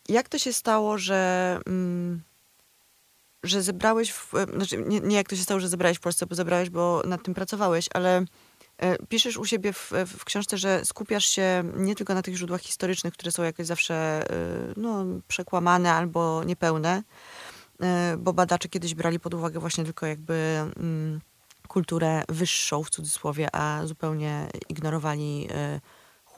Jak 0.08 0.28
to 0.28 0.38
się 0.38 0.52
stało, 0.52 0.98
że, 0.98 1.60
ym, 1.68 2.22
że 3.42 3.62
zebrałeś, 3.62 4.12
w, 4.12 4.34
y, 4.34 4.44
znaczy 4.44 4.84
nie, 4.86 5.00
nie 5.00 5.16
jak 5.16 5.28
to 5.28 5.36
się 5.36 5.42
stało, 5.42 5.60
że 5.60 5.68
zebrałeś 5.68 5.98
w 5.98 6.00
Polsce, 6.00 6.26
bo 6.26 6.34
zebrałeś, 6.34 6.70
bo 6.70 7.02
nad 7.06 7.22
tym 7.22 7.34
pracowałeś, 7.34 7.88
ale 7.94 8.20
y, 8.20 8.26
piszesz 9.08 9.36
u 9.36 9.44
siebie 9.44 9.72
w, 9.72 9.92
w 10.06 10.24
książce, 10.24 10.58
że 10.58 10.84
skupiasz 10.84 11.26
się 11.26 11.64
nie 11.76 11.94
tylko 11.94 12.14
na 12.14 12.22
tych 12.22 12.36
źródłach 12.36 12.60
historycznych, 12.60 13.14
które 13.14 13.32
są 13.32 13.42
jakoś 13.42 13.66
zawsze 13.66 14.24
no, 14.76 15.04
przekłamane 15.28 15.92
albo 15.92 16.44
niepełne, 16.44 17.02
bo 18.18 18.32
badacze 18.32 18.68
kiedyś 18.68 18.94
brali 18.94 19.20
pod 19.20 19.34
uwagę 19.34 19.60
właśnie 19.60 19.84
tylko 19.84 20.06
jakby 20.06 20.34
mm, 20.76 21.20
kulturę 21.68 22.24
wyższą 22.28 22.82
w 22.82 22.90
cudzysłowie, 22.90 23.48
a 23.56 23.86
zupełnie 23.86 24.48
ignorowali 24.68 25.48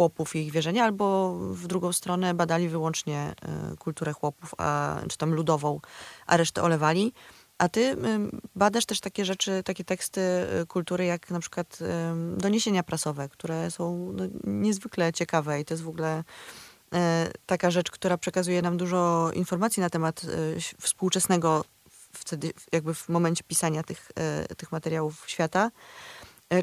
chłopów 0.02 0.36
i 0.36 0.38
ich 0.38 0.52
wierzenia, 0.52 0.84
albo 0.84 1.34
w 1.34 1.66
drugą 1.66 1.92
stronę 1.92 2.34
badali 2.34 2.68
wyłącznie 2.68 3.34
y, 3.72 3.76
kulturę 3.76 4.12
chłopów, 4.12 4.54
a, 4.58 5.00
czy 5.08 5.18
tam 5.18 5.34
ludową, 5.34 5.80
a 6.26 6.36
resztę 6.36 6.62
olewali. 6.62 7.12
A 7.58 7.68
ty 7.68 7.80
y, 7.80 7.96
badasz 8.56 8.86
też 8.86 9.00
takie 9.00 9.24
rzeczy, 9.24 9.62
takie 9.64 9.84
teksty 9.84 10.20
y, 10.62 10.66
kultury, 10.66 11.04
jak 11.04 11.30
na 11.30 11.40
przykład 11.40 11.78
doniesienia 12.36 12.82
prasowe, 12.82 13.28
które 13.28 13.70
są 13.70 14.12
no, 14.12 14.24
niezwykle 14.44 15.12
ciekawe 15.12 15.60
i 15.60 15.64
to 15.64 15.74
jest 15.74 15.84
w 15.84 15.88
ogóle 15.88 16.24
taka 17.46 17.70
rzecz, 17.70 17.90
która 17.90 18.18
przekazuje 18.18 18.62
nam 18.62 18.76
dużo 18.76 19.30
informacji 19.34 19.80
na 19.80 19.90
temat 19.90 20.26
współczesnego 20.80 21.64
wtedy 22.12 22.52
jakby 22.72 22.94
w 22.94 23.08
momencie 23.08 23.44
pisania 23.44 23.82
tych, 23.82 24.10
tych 24.56 24.72
materiałów 24.72 25.24
świata. 25.26 25.70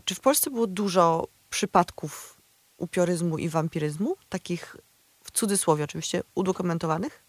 Czy 0.06 0.16
w 0.16 0.20
Polsce 0.20 0.52
było 0.52 0.68
dużo 0.68 1.28
przypadków 1.50 2.39
upioryzmu 2.80 3.38
i 3.38 3.50
wampiryzmu, 3.50 4.16
takich 4.30 4.76
w 5.24 5.32
cudzysłowie 5.32 5.84
oczywiście 5.84 6.22
udokumentowanych? 6.36 7.24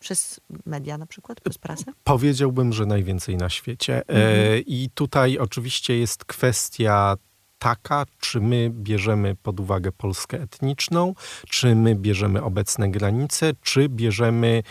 Przez 0.00 0.40
media 0.66 0.98
na 0.98 1.06
przykład, 1.06 1.40
przez 1.40 1.58
prasę? 1.58 1.84
Powiedziałbym, 2.04 2.72
że 2.72 2.86
najwięcej 2.86 3.36
na 3.36 3.50
świecie. 3.50 3.96
E, 3.96 4.02
mhm. 4.08 4.62
I 4.66 4.90
tutaj 4.94 5.38
oczywiście 5.38 5.98
jest 5.98 6.24
kwestia 6.24 7.16
taka, 7.58 8.06
czy 8.18 8.40
my 8.40 8.70
bierzemy 8.70 9.36
pod 9.42 9.60
uwagę 9.60 9.92
Polskę 9.92 10.42
etniczną, 10.42 11.14
czy 11.48 11.74
my 11.74 11.94
bierzemy 11.94 12.42
obecne 12.42 12.90
granice, 12.90 13.52
czy 13.62 13.88
bierzemy 13.88 14.62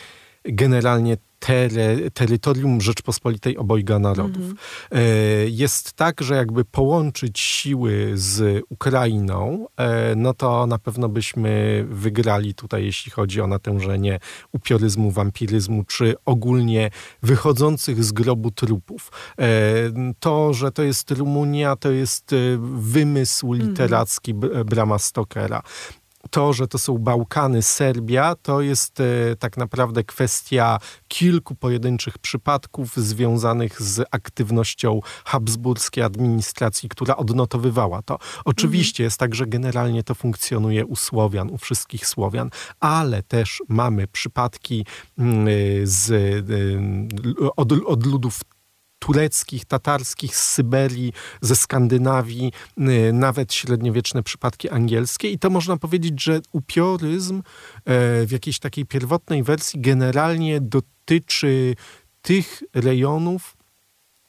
generalnie 0.43 1.17
tere, 1.45 2.12
terytorium 2.12 2.81
Rzeczpospolitej 2.81 3.58
obojga 3.58 3.99
narodów. 3.99 4.43
Mhm. 4.43 4.58
E, 4.91 5.01
jest 5.47 5.93
tak, 5.93 6.21
że 6.21 6.36
jakby 6.36 6.65
połączyć 6.65 7.39
siły 7.39 8.12
z 8.15 8.63
Ukrainą, 8.69 9.67
e, 9.77 10.15
no 10.15 10.34
to 10.34 10.67
na 10.67 10.79
pewno 10.79 11.10
byśmy 11.10 11.86
wygrali 11.89 12.53
tutaj, 12.53 12.86
jeśli 12.86 13.12
chodzi 13.12 13.41
o 13.41 13.47
natężenie 13.47 14.19
upioryzmu, 14.51 15.12
wampiryzmu, 15.12 15.84
czy 15.84 16.15
ogólnie 16.25 16.89
wychodzących 17.23 18.03
z 18.03 18.12
grobu 18.12 18.51
trupów. 18.51 19.12
E, 19.39 19.45
to, 20.19 20.53
że 20.53 20.71
to 20.71 20.84
jest 20.84 21.12
Rumunia, 21.12 21.75
to 21.75 21.91
jest 21.91 22.36
wymysł 22.77 23.53
mhm. 23.53 23.69
literacki 23.69 24.34
Brama 24.65 24.99
Stokera 24.99 25.62
to, 26.29 26.53
że 26.53 26.67
to 26.67 26.77
są 26.77 26.97
Bałkany, 26.97 27.61
Serbia, 27.61 28.35
to 28.41 28.61
jest 28.61 28.99
e, 28.99 29.35
tak 29.39 29.57
naprawdę 29.57 30.03
kwestia 30.03 30.79
kilku 31.07 31.55
pojedynczych 31.55 32.17
przypadków 32.17 32.95
związanych 32.95 33.81
z 33.81 34.07
aktywnością 34.11 34.99
habsburskiej 35.25 36.03
administracji, 36.03 36.89
która 36.89 37.15
odnotowywała 37.15 38.01
to. 38.01 38.17
Oczywiście 38.45 39.03
mhm. 39.03 39.05
jest 39.05 39.17
tak, 39.17 39.35
że 39.35 39.47
generalnie 39.47 40.03
to 40.03 40.15
funkcjonuje 40.15 40.85
u 40.85 40.95
Słowian, 40.95 41.49
u 41.49 41.57
wszystkich 41.57 42.07
Słowian, 42.07 42.49
ale 42.79 43.23
też 43.23 43.61
mamy 43.67 44.07
przypadki 44.07 44.85
mm, 45.17 45.47
z, 45.83 46.11
e, 46.11 47.49
od, 47.55 47.71
od 47.85 48.05
ludów 48.05 48.39
tureckich, 49.05 49.65
tatarskich, 49.65 50.35
z 50.35 50.53
Syberii, 50.53 51.13
ze 51.41 51.55
Skandynawii, 51.55 52.51
y, 52.77 53.13
nawet 53.13 53.53
średniowieczne 53.53 54.23
przypadki 54.23 54.69
angielskie. 54.69 55.29
I 55.29 55.39
to 55.39 55.49
można 55.49 55.77
powiedzieć, 55.77 56.23
że 56.23 56.39
upioryzm 56.51 57.37
e, 57.37 57.41
w 58.25 58.31
jakiejś 58.31 58.59
takiej 58.59 58.85
pierwotnej 58.85 59.43
wersji 59.43 59.81
generalnie 59.81 60.61
dotyczy 60.61 61.75
tych 62.21 62.63
rejonów, 62.73 63.57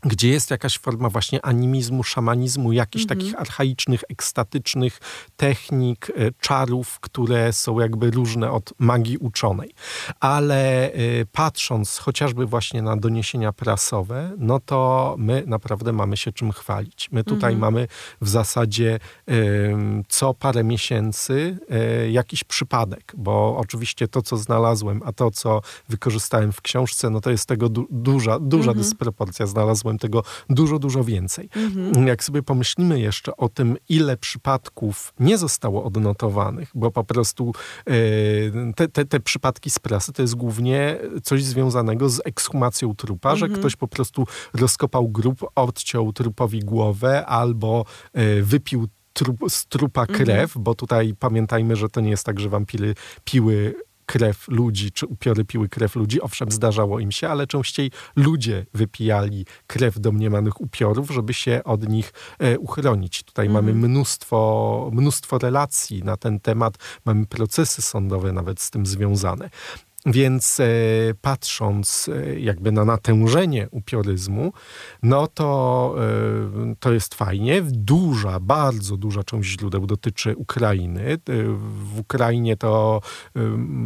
gdzie 0.08 0.28
jest 0.28 0.50
jakaś 0.50 0.78
forma 0.78 1.08
właśnie 1.08 1.44
animizmu, 1.44 2.02
szamanizmu, 2.04 2.72
jakichś 2.72 3.04
-hmm. 3.04 3.08
takich 3.08 3.40
archaicznych, 3.40 4.04
ekstatycznych 4.08 4.98
technik, 5.36 6.10
e, 6.10 6.12
czarów, 6.40 7.00
które 7.00 7.52
są 7.52 7.80
jakby 7.80 8.10
różne 8.10 8.50
od 8.50 8.72
magii 8.78 9.18
uczonej. 9.18 9.74
Ale 10.20 10.90
y, 10.94 11.26
patrząc 11.32 11.98
chociażby 11.98 12.46
właśnie 12.46 12.82
na 12.82 12.96
doniesienia 12.96 13.52
prasowe, 13.52 14.32
no 14.38 14.60
to 14.60 15.14
my 15.18 15.42
naprawdę 15.46 15.92
mamy 15.92 16.16
się 16.16 16.32
czym 16.32 16.52
chwalić. 16.52 17.08
My 17.12 17.24
tutaj 17.24 17.54
-hmm. 17.54 17.58
mamy 17.58 17.88
w 18.20 18.28
zasadzie 18.28 18.98
y, 19.30 19.76
co 20.08 20.34
parę 20.34 20.64
miesięcy 20.64 21.58
jakiś 22.10 22.44
przypadek, 22.44 23.12
bo 23.16 23.56
oczywiście 23.58 24.08
to, 24.08 24.22
co 24.22 24.36
znalazłem, 24.36 25.00
a 25.04 25.12
to, 25.12 25.30
co 25.30 25.60
wykorzystałem 25.88 26.52
w 26.52 26.60
książce, 26.60 27.10
no 27.10 27.20
to 27.20 27.30
jest 27.30 27.46
tego 27.46 27.68
du 27.68 27.86
duża, 27.90 28.38
duża 28.40 28.72
-hmm. 28.72 28.76
dysproporcja. 28.76 29.46
Znalazłem 29.46 29.95
tego 29.98 30.22
dużo, 30.50 30.78
dużo 30.78 31.04
więcej. 31.04 31.48
Mhm. 31.56 32.06
Jak 32.06 32.24
sobie 32.24 32.42
pomyślimy 32.42 33.00
jeszcze 33.00 33.36
o 33.36 33.48
tym, 33.48 33.76
ile 33.88 34.16
przypadków 34.16 35.14
nie 35.20 35.38
zostało 35.38 35.84
odnotowanych, 35.84 36.70
bo 36.74 36.90
po 36.90 37.04
prostu 37.04 37.52
e, 37.86 37.92
te, 38.72 38.88
te, 38.88 39.04
te 39.04 39.20
przypadki 39.20 39.70
z 39.70 39.78
prasy 39.78 40.12
to 40.12 40.22
jest 40.22 40.34
głównie 40.34 40.98
coś 41.22 41.44
związanego 41.44 42.08
z 42.08 42.20
ekshumacją 42.24 42.94
trupa, 42.94 43.32
mhm. 43.32 43.52
że 43.52 43.58
ktoś 43.58 43.76
po 43.76 43.88
prostu 43.88 44.26
rozkopał 44.54 45.08
grób, 45.08 45.46
odciął 45.54 46.12
trupowi 46.12 46.60
głowę 46.60 47.26
albo 47.26 47.84
e, 48.12 48.42
wypił 48.42 48.88
trup, 49.12 49.38
z 49.48 49.66
trupa 49.66 50.00
mhm. 50.00 50.24
krew, 50.24 50.52
bo 50.58 50.74
tutaj 50.74 51.14
pamiętajmy, 51.18 51.76
że 51.76 51.88
to 51.88 52.00
nie 52.00 52.10
jest 52.10 52.26
tak, 52.26 52.40
że 52.40 52.48
wampiry 52.48 52.94
piły 53.24 53.74
krew 54.06 54.48
ludzi, 54.48 54.92
czy 54.92 55.06
upiory 55.06 55.44
piły 55.44 55.68
krew 55.68 55.96
ludzi. 55.96 56.20
Owszem, 56.20 56.50
zdarzało 56.50 57.00
im 57.00 57.12
się, 57.12 57.28
ale 57.28 57.46
częściej 57.46 57.90
ludzie 58.16 58.66
wypijali 58.74 59.46
krew 59.66 60.00
domniemanych 60.00 60.60
upiorów, 60.60 61.10
żeby 61.10 61.34
się 61.34 61.60
od 61.64 61.88
nich 61.88 62.12
e, 62.38 62.58
uchronić. 62.58 63.22
Tutaj 63.22 63.48
mamy 63.48 63.70
mhm. 63.72 63.90
mnóstwo, 63.90 64.90
mnóstwo 64.92 65.38
relacji 65.38 66.04
na 66.04 66.16
ten 66.16 66.40
temat, 66.40 66.74
mamy 67.04 67.26
procesy 67.26 67.82
sądowe 67.82 68.32
nawet 68.32 68.60
z 68.60 68.70
tym 68.70 68.86
związane. 68.86 69.50
Więc 70.06 70.60
e, 70.60 70.66
patrząc 71.20 72.08
e, 72.08 72.40
jakby 72.40 72.72
na 72.72 72.84
natężenie 72.84 73.68
upioryzmu, 73.70 74.52
no 75.02 75.26
to, 75.26 75.94
e, 75.98 76.74
to 76.80 76.92
jest 76.92 77.14
fajnie. 77.14 77.62
Duża, 77.62 78.40
bardzo 78.40 78.96
duża 78.96 79.24
część 79.24 79.50
źródeł 79.50 79.86
dotyczy 79.86 80.36
Ukrainy. 80.36 81.18
W 81.58 81.98
Ukrainie 81.98 82.56
to 82.56 83.00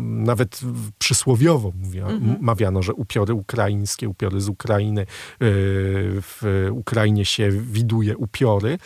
nawet 0.09 0.61
przysłowiowo 0.99 1.73
mówia, 1.83 2.07
mhm. 2.07 2.37
mawiano, 2.41 2.83
że 2.83 2.95
upiory 2.95 3.35
ukraińskie, 3.35 4.09
upiory 4.09 4.41
z 4.41 4.49
Ukrainy, 4.49 5.07
w 5.41 6.69
Ukrainie 6.73 7.25
się 7.25 7.51
widuje 7.51 8.17
upiory, 8.17 8.79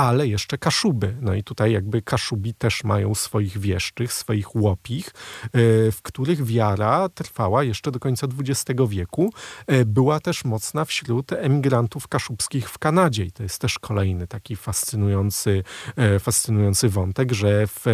ale 0.00 0.28
jeszcze 0.28 0.58
Kaszuby. 0.58 1.16
No 1.20 1.34
i 1.34 1.44
tutaj 1.44 1.72
jakby 1.72 2.02
Kaszubi 2.02 2.54
też 2.54 2.84
mają 2.84 3.14
swoich 3.14 3.58
wieszczych, 3.58 4.12
swoich 4.12 4.56
łopich, 4.56 5.06
e, 5.08 5.50
w 5.92 5.98
których 6.02 6.44
wiara 6.44 7.08
trwała 7.08 7.64
jeszcze 7.64 7.90
do 7.90 8.00
końca 8.00 8.26
XX 8.38 8.80
wieku. 8.88 9.32
E, 9.66 9.84
była 9.84 10.20
też 10.20 10.44
mocna 10.44 10.84
wśród 10.84 11.32
emigrantów 11.32 12.08
kaszubskich 12.08 12.70
w 12.70 12.78
Kanadzie 12.78 13.24
i 13.24 13.32
to 13.32 13.42
jest 13.42 13.60
też 13.60 13.78
kolejny 13.78 14.26
taki 14.26 14.56
fascynujący, 14.56 15.62
e, 15.96 16.18
fascynujący 16.18 16.88
wątek, 16.88 17.32
że 17.32 17.66
w 17.66 17.84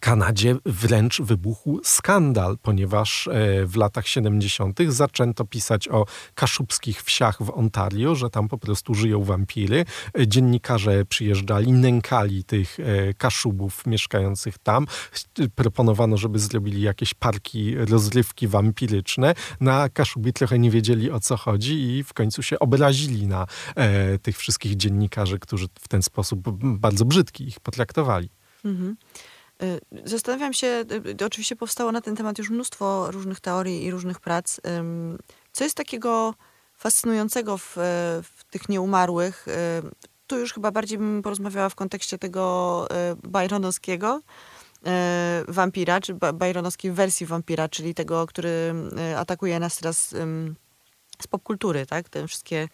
Kanadzie 0.00 0.56
wręcz 0.66 1.20
wybuchł 1.20 1.80
skandal, 1.84 2.58
ponieważ 2.62 3.28
e, 3.28 3.66
w 3.66 3.76
latach 3.76 4.08
70. 4.08 4.78
zaczęto 4.88 5.44
pisać 5.44 5.88
o 5.88 6.06
kaszubskich 6.34 7.02
wsiach 7.02 7.42
w 7.42 7.50
Ontario, 7.50 8.14
że 8.14 8.30
tam 8.30 8.48
po 8.48 8.58
prostu 8.58 8.94
żyją 8.94 9.24
wampiry. 9.24 9.84
E, 10.18 10.28
dziennikarze 10.28 11.04
przyjeżdżali, 11.04 11.72
nękali 11.72 12.44
tych 12.44 12.80
e, 12.80 13.14
kaszubów 13.14 13.86
mieszkających 13.86 14.58
tam. 14.58 14.86
Proponowano, 15.54 16.16
żeby 16.16 16.38
zrobili 16.38 16.82
jakieś 16.82 17.14
parki 17.14 17.76
rozrywki 17.76 18.48
wampiryczne. 18.48 19.34
Na 19.60 19.88
kaszubi 19.88 20.32
trochę 20.32 20.58
nie 20.58 20.70
wiedzieli 20.70 21.10
o 21.10 21.20
co 21.20 21.36
chodzi 21.36 21.82
i 21.82 22.04
w 22.04 22.14
końcu 22.14 22.42
się 22.42 22.58
obrazili 22.58 23.26
na 23.26 23.46
tych 24.22 24.38
wszystkich 24.38 24.76
dziennikarzy, 24.76 25.38
którzy 25.38 25.66
w 25.80 25.88
ten 25.88 26.02
sposób 26.02 26.40
bardzo 26.62 27.04
brzydki 27.04 27.44
ich 27.44 27.60
potraktowali. 27.60 28.28
Mhm. 28.64 28.96
Y, 29.62 29.80
zastanawiam 30.04 30.52
się, 30.52 30.84
y, 31.20 31.26
oczywiście 31.26 31.56
powstało 31.56 31.92
na 31.92 32.00
ten 32.00 32.16
temat 32.16 32.38
już 32.38 32.50
mnóstwo 32.50 33.10
różnych 33.10 33.40
teorii 33.40 33.84
i 33.84 33.90
różnych 33.90 34.20
prac. 34.20 34.60
Co 35.52 35.64
jest 35.64 35.76
takiego 35.76 36.34
fascynującego 36.76 37.58
w, 37.58 37.72
w 38.22 38.44
tych 38.50 38.68
nieumarłych? 38.68 39.46
Tu 40.26 40.38
już 40.38 40.52
chyba 40.52 40.70
bardziej 40.70 40.98
bym 40.98 41.22
porozmawiała 41.22 41.68
w 41.68 41.74
kontekście 41.74 42.18
tego 42.18 42.86
y, 43.12 43.28
Byronowskiego 43.28 44.20
wampira, 45.48 46.00
czy 46.00 46.14
Byronowskiej 46.14 46.92
wersji 46.92 47.26
wampira, 47.26 47.68
czyli 47.68 47.94
tego, 47.94 48.26
który 48.26 48.74
atakuje 49.16 49.60
nas 49.60 49.76
teraz 49.76 50.08
z 51.22 51.26
popkultury, 51.30 51.86
tak? 51.86 52.08
Te 52.08 52.26
wszystkie 52.26 52.68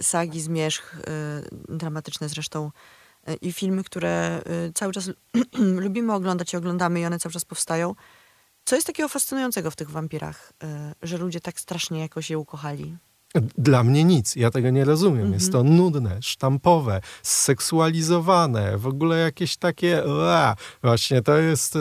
sagi, 0.00 0.40
zmierzch, 0.40 0.96
dramatyczne 1.68 2.28
zresztą 2.28 2.70
i 3.34 3.52
filmy, 3.52 3.84
które 3.84 4.42
e, 4.44 4.72
cały 4.74 4.92
czas 4.92 5.10
lubimy 5.84 6.14
oglądać 6.14 6.52
i 6.52 6.56
oglądamy 6.56 7.00
i 7.00 7.06
one 7.06 7.18
cały 7.18 7.32
czas 7.32 7.44
powstają. 7.44 7.94
Co 8.64 8.76
jest 8.76 8.86
takiego 8.86 9.08
fascynującego 9.08 9.70
w 9.70 9.76
tych 9.76 9.90
wampirach, 9.90 10.52
e, 10.62 10.94
że 11.02 11.18
ludzie 11.18 11.40
tak 11.40 11.60
strasznie 11.60 12.00
jakoś 12.00 12.30
je 12.30 12.38
ukochali? 12.38 12.96
Dla 13.58 13.84
mnie 13.84 14.04
nic, 14.04 14.36
ja 14.36 14.50
tego 14.50 14.70
nie 14.70 14.84
rozumiem. 14.84 15.16
Mhm. 15.18 15.34
Jest 15.34 15.52
to 15.52 15.62
nudne, 15.64 16.18
sztampowe, 16.22 17.00
seksualizowane, 17.22 18.78
w 18.78 18.86
ogóle 18.86 19.18
jakieś 19.18 19.56
takie. 19.56 20.02
Ua, 20.06 20.56
właśnie 20.82 21.22
to 21.22 21.36
jest. 21.36 21.74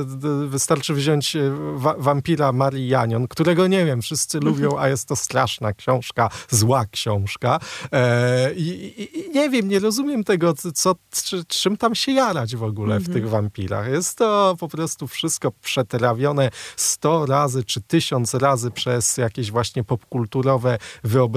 Wystarczy 0.47 0.93
wziąć 0.93 1.35
e, 1.35 1.51
wa 1.75 1.95
wampira 1.97 2.51
Marii 2.51 2.87
Janion, 2.87 3.27
którego 3.27 3.67
nie 3.67 3.85
wiem, 3.85 4.01
wszyscy 4.01 4.37
Mhm. 4.37 4.55
lubią, 4.55 4.79
a 4.79 4.89
jest 4.89 5.07
to 5.07 5.15
straszna 5.15 5.73
książka, 5.73 6.29
zła 6.49 6.85
książka. 6.85 7.59
E, 7.91 8.53
i, 8.53 8.93
i, 9.03 9.29
nie 9.31 9.49
wiem, 9.49 9.67
nie 9.69 9.79
rozumiem 9.79 10.23
tego, 10.23 10.53
co, 10.73 10.95
czy, 11.23 11.45
czym 11.45 11.77
tam 11.77 11.95
się 11.95 12.11
jarać 12.11 12.55
w 12.55 12.63
ogóle 12.63 12.95
w 12.95 13.07
Mhm. 13.07 13.13
tych 13.13 13.29
wampirach. 13.29 13.87
Jest 13.87 14.17
to 14.17 14.55
po 14.59 14.67
prostu 14.67 15.07
wszystko 15.07 15.51
przetrawione 15.61 16.49
sto 16.75 17.25
razy 17.25 17.63
czy 17.63 17.81
tysiąc 17.81 18.33
razy 18.33 18.71
przez 18.71 19.17
jakieś 19.17 19.51
właśnie 19.51 19.83
popkulturowe 19.83 20.77
wyobrażenia. 21.03 21.36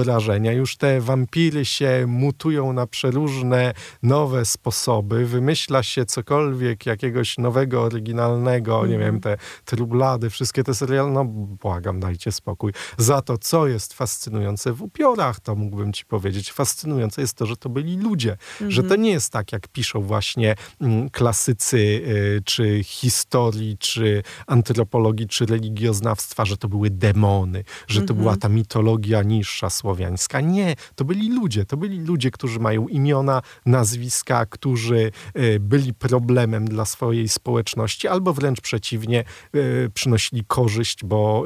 Już 0.53 0.77
te 0.77 1.01
wampiry 1.01 1.65
się 1.65 2.05
mutują 2.07 2.73
na 2.73 2.87
przeróżne 2.87 3.73
nowe 4.03 4.45
sposoby. 4.45 5.25
Wymyśla 5.25 5.83
się 5.83 6.05
cokolwiek 6.05 6.85
jakiegoś 6.85 7.37
nowego, 7.37 7.81
oryginalnego, 7.81 8.85
nie 8.85 8.97
wiem, 8.97 9.19
te 9.19 9.37
trublady, 9.65 10.29
wszystkie 10.29 10.63
te 10.63 10.75
seriale, 10.75 11.11
no 11.11 11.25
błagam, 11.61 11.99
dajcie 11.99 12.31
spokój. 12.31 12.73
Za 12.97 13.21
to, 13.21 13.37
co 13.37 13.67
jest 13.67 13.93
fascynujące 13.93 14.73
w 14.73 14.81
upiorach, 14.81 15.39
to 15.39 15.55
mógłbym 15.55 15.93
ci 15.93 16.05
powiedzieć, 16.05 16.51
fascynujące 16.51 17.21
jest 17.21 17.33
to, 17.33 17.45
że 17.45 17.57
to 17.57 17.69
byli 17.69 17.97
ludzie. 17.97 18.37
Że 18.67 18.83
to 18.83 18.95
nie 18.95 19.11
jest 19.11 19.33
tak, 19.33 19.51
jak 19.51 19.67
piszą 19.67 20.01
właśnie 20.01 20.55
mm, 20.81 21.09
klasycy, 21.09 21.77
y, 21.77 22.41
czy 22.45 22.83
historii, 22.83 23.77
czy 23.77 24.23
antropologii, 24.47 25.27
czy 25.27 25.45
religioznawstwa, 25.45 26.45
że 26.45 26.57
to 26.57 26.67
były 26.67 26.89
demony, 26.89 27.63
że 27.87 28.01
to 28.01 28.13
była 28.13 28.37
ta 28.37 28.49
mitologia 28.49 29.23
niższa 29.23 29.69
słowiańska. 29.91 30.41
Nie, 30.41 30.75
to 30.95 31.05
byli 31.05 31.35
ludzie, 31.35 31.65
to 31.65 31.77
byli 31.77 31.99
ludzie, 31.99 32.31
którzy 32.31 32.59
mają 32.59 32.87
imiona, 32.87 33.41
nazwiska, 33.65 34.45
którzy 34.45 35.11
y, 35.37 35.59
byli 35.59 35.93
problemem 35.93 36.67
dla 36.67 36.85
swojej 36.85 37.29
społeczności, 37.29 38.07
albo 38.07 38.33
wręcz 38.33 38.61
przeciwnie, 38.61 39.23
y, 39.55 39.91
przynosili 39.93 40.43
korzyść, 40.47 41.03
bo 41.05 41.45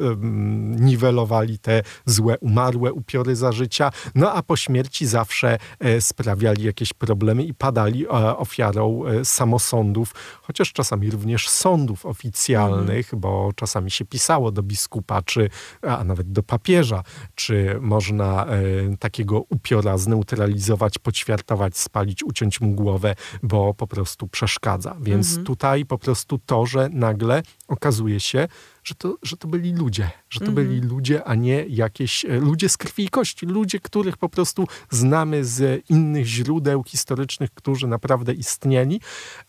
niwelowali 0.79 1.60
te 1.60 1.81
złe, 2.05 2.38
umarłe 2.39 2.93
upiory 2.93 3.36
za 3.36 3.51
życia, 3.51 3.91
no 4.15 4.34
a 4.34 4.43
po 4.43 4.58
śmierci 4.58 5.05
zawsze 5.05 5.58
e, 5.79 6.01
sprawiali 6.01 6.63
jakieś 6.63 6.93
problemy 6.93 7.43
i 7.43 7.53
padali 7.53 8.05
e, 8.05 8.10
ofiarą 8.38 9.05
e, 9.05 9.25
samosądów, 9.25 10.13
chociaż 10.41 10.73
czasami 10.73 11.12
również 11.12 11.49
sądów 11.49 12.05
oficjalnych, 12.05 13.15
bo 13.15 13.51
czasami 13.55 13.91
się 13.91 14.05
pisało 14.05 14.51
do 14.51 14.63
biskupa, 14.63 15.21
czy 15.21 15.49
a 15.81 16.03
nawet 16.03 16.31
do 16.31 16.43
papieża, 16.43 17.03
czy 17.36 17.77
można 17.81 18.35
e, 18.43 18.98
takiego 18.98 19.45
upiora 19.50 19.98
zneutralizować, 19.98 20.98
poćwiartować, 20.98 21.78
spalić, 21.78 22.24
uciąć 22.24 22.62
mu 22.62 22.71
głowę, 22.71 23.15
bo 23.43 23.74
po 23.74 23.88
prostu 23.88 24.28
przeszkadza. 24.28 24.95
Więc 25.02 25.43
tutaj 25.43 25.86
po 25.86 25.98
prostu 25.98 26.39
to, 26.45 26.65
że 26.65 26.89
nagle 26.91 27.43
okazuje 27.67 28.19
się, 28.19 28.48
że 28.84 28.95
to, 28.95 29.17
że 29.24 29.38
to 29.38 29.48
byli 29.48 29.74
ludzie, 29.74 30.10
że 30.30 30.39
to 30.39 30.52
byli 30.52 30.82
ludzie, 30.82 31.24
a 31.24 31.36
nie 31.36 31.65
jakieś 31.69 32.26
e, 32.26 32.39
ludzie 32.39 32.69
z 32.69 32.78
krwi 32.78 33.04
i 33.04 33.10
kości, 33.10 33.45
ludzie, 33.45 33.80
których 33.80 34.17
po 34.17 34.30
prostu 34.30 34.67
znamy 34.89 35.45
z 35.45 35.84
innych 35.89 36.26
źródeł 36.26 36.84
historycznych, 36.84 37.52
którzy 37.52 37.88
naprawdę 37.88 38.34
istnieli, 38.34 39.02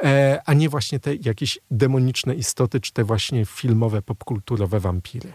e, 0.02 0.42
a 0.46 0.54
nie 0.54 0.68
właśnie 0.68 1.00
te 1.00 1.14
jakieś 1.14 1.58
demoniczne 1.70 2.34
istoty, 2.34 2.80
czy 2.80 2.92
te 2.92 3.04
właśnie 3.04 3.46
filmowe, 3.46 4.02
popkulturowe 4.02 4.80
wampiry. 4.80 5.32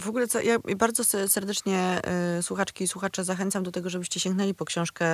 W 0.00 0.08
ogóle 0.08 0.26
ja 0.44 0.58
bardzo 0.76 1.04
se- 1.04 1.28
serdecznie 1.28 2.00
y, 2.38 2.42
słuchaczki 2.42 2.84
i 2.84 2.88
słuchacze 2.88 3.24
zachęcam 3.24 3.62
do 3.62 3.72
tego, 3.72 3.90
żebyście 3.90 4.20
sięgnęli 4.20 4.54
po 4.54 4.64
książkę 4.64 5.06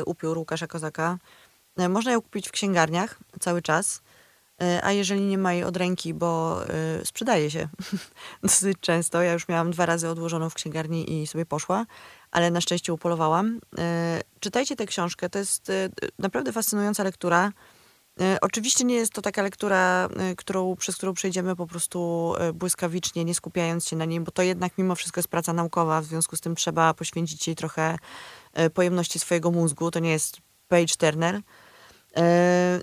y, 0.00 0.04
Upiór 0.04 0.38
Łukasza 0.38 0.66
Kozaka. 0.66 1.18
Y, 1.80 1.88
Można 1.88 2.12
ją 2.12 2.20
kupić 2.22 2.48
w 2.48 2.52
księgarniach 2.52 3.18
cały 3.40 3.62
czas, 3.62 4.02
a 4.82 4.92
jeżeli 4.92 5.20
nie 5.20 5.38
ma 5.38 5.52
jej 5.52 5.64
od 5.64 5.76
ręki, 5.76 6.14
bo 6.14 6.60
sprzedaje 7.04 7.50
się 7.50 7.68
dosyć 8.42 8.78
często. 8.80 9.22
Ja 9.22 9.32
już 9.32 9.48
miałam 9.48 9.70
dwa 9.70 9.86
razy 9.86 10.08
odłożoną 10.08 10.50
w 10.50 10.54
księgarni 10.54 11.22
i 11.22 11.26
sobie 11.26 11.46
poszła, 11.46 11.86
ale 12.30 12.50
na 12.50 12.60
szczęście 12.60 12.92
upolowałam. 12.92 13.60
Czytajcie 14.40 14.76
tę 14.76 14.86
książkę, 14.86 15.30
to 15.30 15.38
jest 15.38 15.72
naprawdę 16.18 16.52
fascynująca 16.52 17.02
lektura. 17.02 17.52
E, 18.20 18.38
Oczywiście 18.40 18.84
nie 18.84 18.94
jest 18.94 19.12
to 19.12 19.22
taka 19.22 19.42
lektura, 19.42 20.08
e, 20.16 20.36
którą, 20.36 20.76
przez 20.76 20.96
którą 20.96 21.14
przejdziemy 21.14 21.56
po 21.56 21.66
prostu 21.66 22.32
e, 22.38 22.52
błyskawicznie, 22.52 23.24
nie 23.24 23.34
skupiając 23.34 23.88
się 23.88 23.96
na 23.96 24.04
niej, 24.04 24.20
bo 24.20 24.30
to 24.30 24.42
jednak 24.42 24.78
mimo 24.78 24.94
wszystko 24.94 25.18
jest 25.18 25.28
praca 25.28 25.52
naukowa, 25.52 26.00
w 26.00 26.04
związku 26.04 26.36
z 26.36 26.40
tym 26.40 26.54
trzeba 26.54 26.94
poświęcić 26.94 27.46
jej 27.46 27.56
trochę 27.56 27.98
pojemności 28.74 29.18
swojego 29.18 29.50
mózgu. 29.50 29.90
To 29.90 29.98
nie 29.98 30.10
jest 30.10 30.36
page 30.68 30.94
turner. 30.98 31.40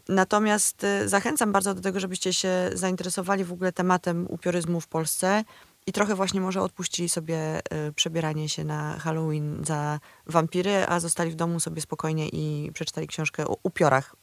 Natomiast 0.10 0.86
zachęcam 1.06 1.52
bardzo 1.52 1.74
do 1.74 1.82
tego, 1.82 2.00
żebyście 2.00 2.34
się 2.34 2.70
zainteresowali 2.74 3.44
w 3.44 3.54
ogóle 3.54 3.72
tematem 3.72 4.28
upioryzmu 4.30 4.82
w 4.82 4.88
Polsce 4.88 5.44
i 5.88 5.92
trochę 5.92 6.16
właśnie 6.16 6.42
może 6.42 6.62
odpuścili 6.62 7.10
sobie 7.10 7.62
przebieranie 7.96 8.50
się 8.50 8.64
na 8.64 9.00
Halloween 9.00 9.66
za 9.66 10.00
wampiry, 10.28 10.86
a 10.88 11.00
zostali 11.00 11.32
w 11.32 11.36
domu 11.36 11.60
sobie 11.60 11.82
spokojnie 11.82 12.30
i 12.30 12.72
przeczytali 12.74 13.08
książkę 13.08 13.48
o 13.48 13.58
upiorach 13.64 14.16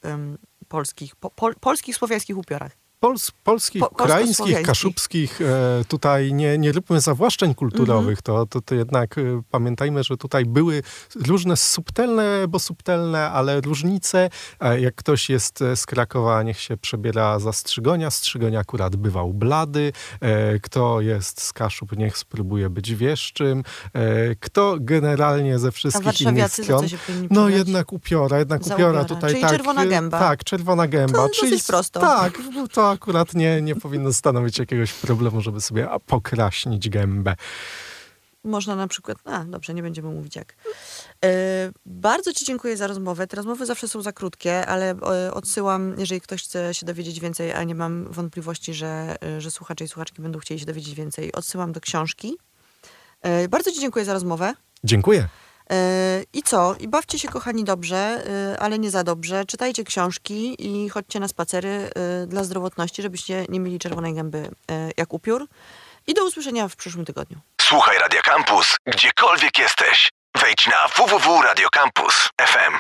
polskich, 0.67 1.17
po, 1.17 1.31
pol, 1.31 1.55
polskich, 1.61 1.97
słowiańskich 1.97 2.39
upiorach. 2.39 2.86
Pols, 3.07 3.31
polskich, 3.31 3.81
Po- 3.81 3.89
ukraińskich, 3.89 4.63
kaszubskich, 4.63 5.41
e, 5.41 5.85
tutaj 5.89 6.33
nie, 6.33 6.59
nie 6.59 6.73
róbmy 6.73 7.01
zawłaszczeń 7.01 7.55
kulturowych, 7.55 8.23
to, 8.23 8.47
to, 8.47 8.61
to 8.61 8.75
jednak 8.75 9.19
e, 9.19 9.43
pamiętajmy, 9.51 10.05
że 10.05 10.17
tutaj 10.17 10.45
były 10.45 10.83
różne 11.27 11.57
subtelne, 11.57 12.49
bo 12.49 12.59
subtelne, 12.59 13.31
ale 13.31 13.61
różnice. 13.61 14.31
E, 14.61 14.81
jak 14.81 14.95
ktoś 14.95 15.31
jest 15.31 15.59
z 15.75 15.87
Krakowa, 15.87 16.43
niech 16.43 16.61
się 16.61 16.77
przebiera 16.77 17.39
za 17.39 17.53
Strzygonia. 17.53 18.11
Strzygonia 18.11 18.61
akurat 18.61 18.97
bywał 18.97 19.35
blady. 19.35 19.93
Kto 20.63 21.01
jest 21.01 21.43
z 21.43 21.53
Kaszub, 21.53 21.97
niech 21.97 22.19
spróbuje 22.19 22.71
być 22.71 22.95
wieszczym. 22.95 23.63
Kto 24.41 24.77
generalnie 24.81 25.59
ze 25.59 25.73
wszystkich 25.73 26.21
innych 26.21 26.53
stron... 26.53 26.87
No 27.31 27.49
jednak 27.49 27.93
upiora, 27.93 28.39
jednak 28.39 28.67
upiora 28.67 28.87
upiora. 28.87 29.05
tutaj 29.05 29.31
Czyli 29.31 29.43
tak. 29.43 29.51
czerwona 29.51 29.83
e, 29.85 29.87
gęba. 29.87 30.19
Tak, 30.19 30.45
czerwona 30.45 30.89
gęba. 30.89 31.19
To 31.19 31.29
czyli 31.29 31.63
prosto. 31.67 32.01
Tak, 32.01 32.39
no 32.55 32.69
to 32.69 32.96
akurat 32.97 33.35
nie, 33.35 33.63
nie 33.63 33.75
powinno 33.75 34.13
stanowić 34.13 34.59
jakiegoś 34.59 34.93
problemu, 34.93 35.41
żeby 35.41 35.61
sobie 35.61 35.89
pokraśnić 36.07 36.89
gębę. 36.89 37.37
Można 38.45 38.77
na 38.77 38.89
przykład, 38.89 39.19
a 39.25 39.45
dobrze, 39.45 39.75
nie 39.75 39.83
będziemy 39.83 40.09
mówić 40.09 40.37
jak. 40.37 40.55
E, 41.25 41.29
bardzo 41.87 42.33
Ci 42.33 42.45
dziękuję 42.45 42.77
za 42.77 42.87
rozmowę. 42.87 43.27
Te 43.27 43.37
rozmowy 43.37 43.67
zawsze 43.67 43.89
są 43.89 44.03
za 44.03 44.13
krótkie, 44.13 44.67
ale 44.67 44.91
e, 44.91 45.35
odsyłam, 45.35 45.95
jeżeli 45.99 46.21
ktoś 46.21 46.45
chce 46.45 46.75
się 46.75 46.87
dowiedzieć 46.87 47.21
więcej, 47.21 47.53
a 47.53 47.65
nie 47.65 47.75
mam 47.75 48.13
wątpliwości, 48.13 48.75
że, 48.75 49.17
e, 49.23 49.41
że 49.41 49.51
słuchacze 49.51 49.85
i 49.85 49.89
słuchaczki 49.89 50.23
będą 50.23 50.39
chcieli 50.39 50.61
się 50.61 50.67
dowiedzieć 50.67 50.95
więcej, 50.95 51.33
odsyłam 51.33 51.73
do 51.73 51.81
książki. 51.81 52.39
Bardzo 53.49 53.73
Ci 53.73 53.81
dziękuję 53.81 54.05
za 54.05 54.13
rozmowę. 54.13 54.55
Dziękuję. 54.85 55.29
E, 55.71 56.23
I 56.33 56.43
co? 56.43 56.75
I 56.81 56.89
bawcie 56.89 57.19
się, 57.19 57.29
kochani, 57.29 57.65
dobrze, 57.65 57.97
e, 57.97 58.61
ale 58.61 58.79
nie 58.79 58.91
za 58.91 59.05
dobrze. 59.05 59.45
Czytajcie 59.45 59.85
książki 59.85 60.57
i 60.59 60.89
chodźcie 60.89 61.21
na 61.21 61.29
spacery 61.29 61.69
e, 61.69 62.27
dla 62.27 62.45
zdrowotności, 62.45 63.03
żebyście 63.03 63.47
nie 63.49 63.61
mieli 63.61 63.79
czerwonej 63.79 64.15
gęby 64.15 64.51
jak 64.97 65.13
upiór. 65.13 65.47
I 66.07 66.15
do 66.15 66.25
usłyszenia 66.25 66.69
w 66.69 66.77
przyszłym 66.77 67.05
tygodniu. 67.05 67.39
Słuchaj 67.61 67.99
Radio 67.99 68.21
Campus, 68.23 68.77
gdziekolwiek 68.87 69.59
jesteś. 69.59 70.09
Wejdź 70.41 70.67
na 70.67 70.89
www.radiocampus.fm. 70.89 72.79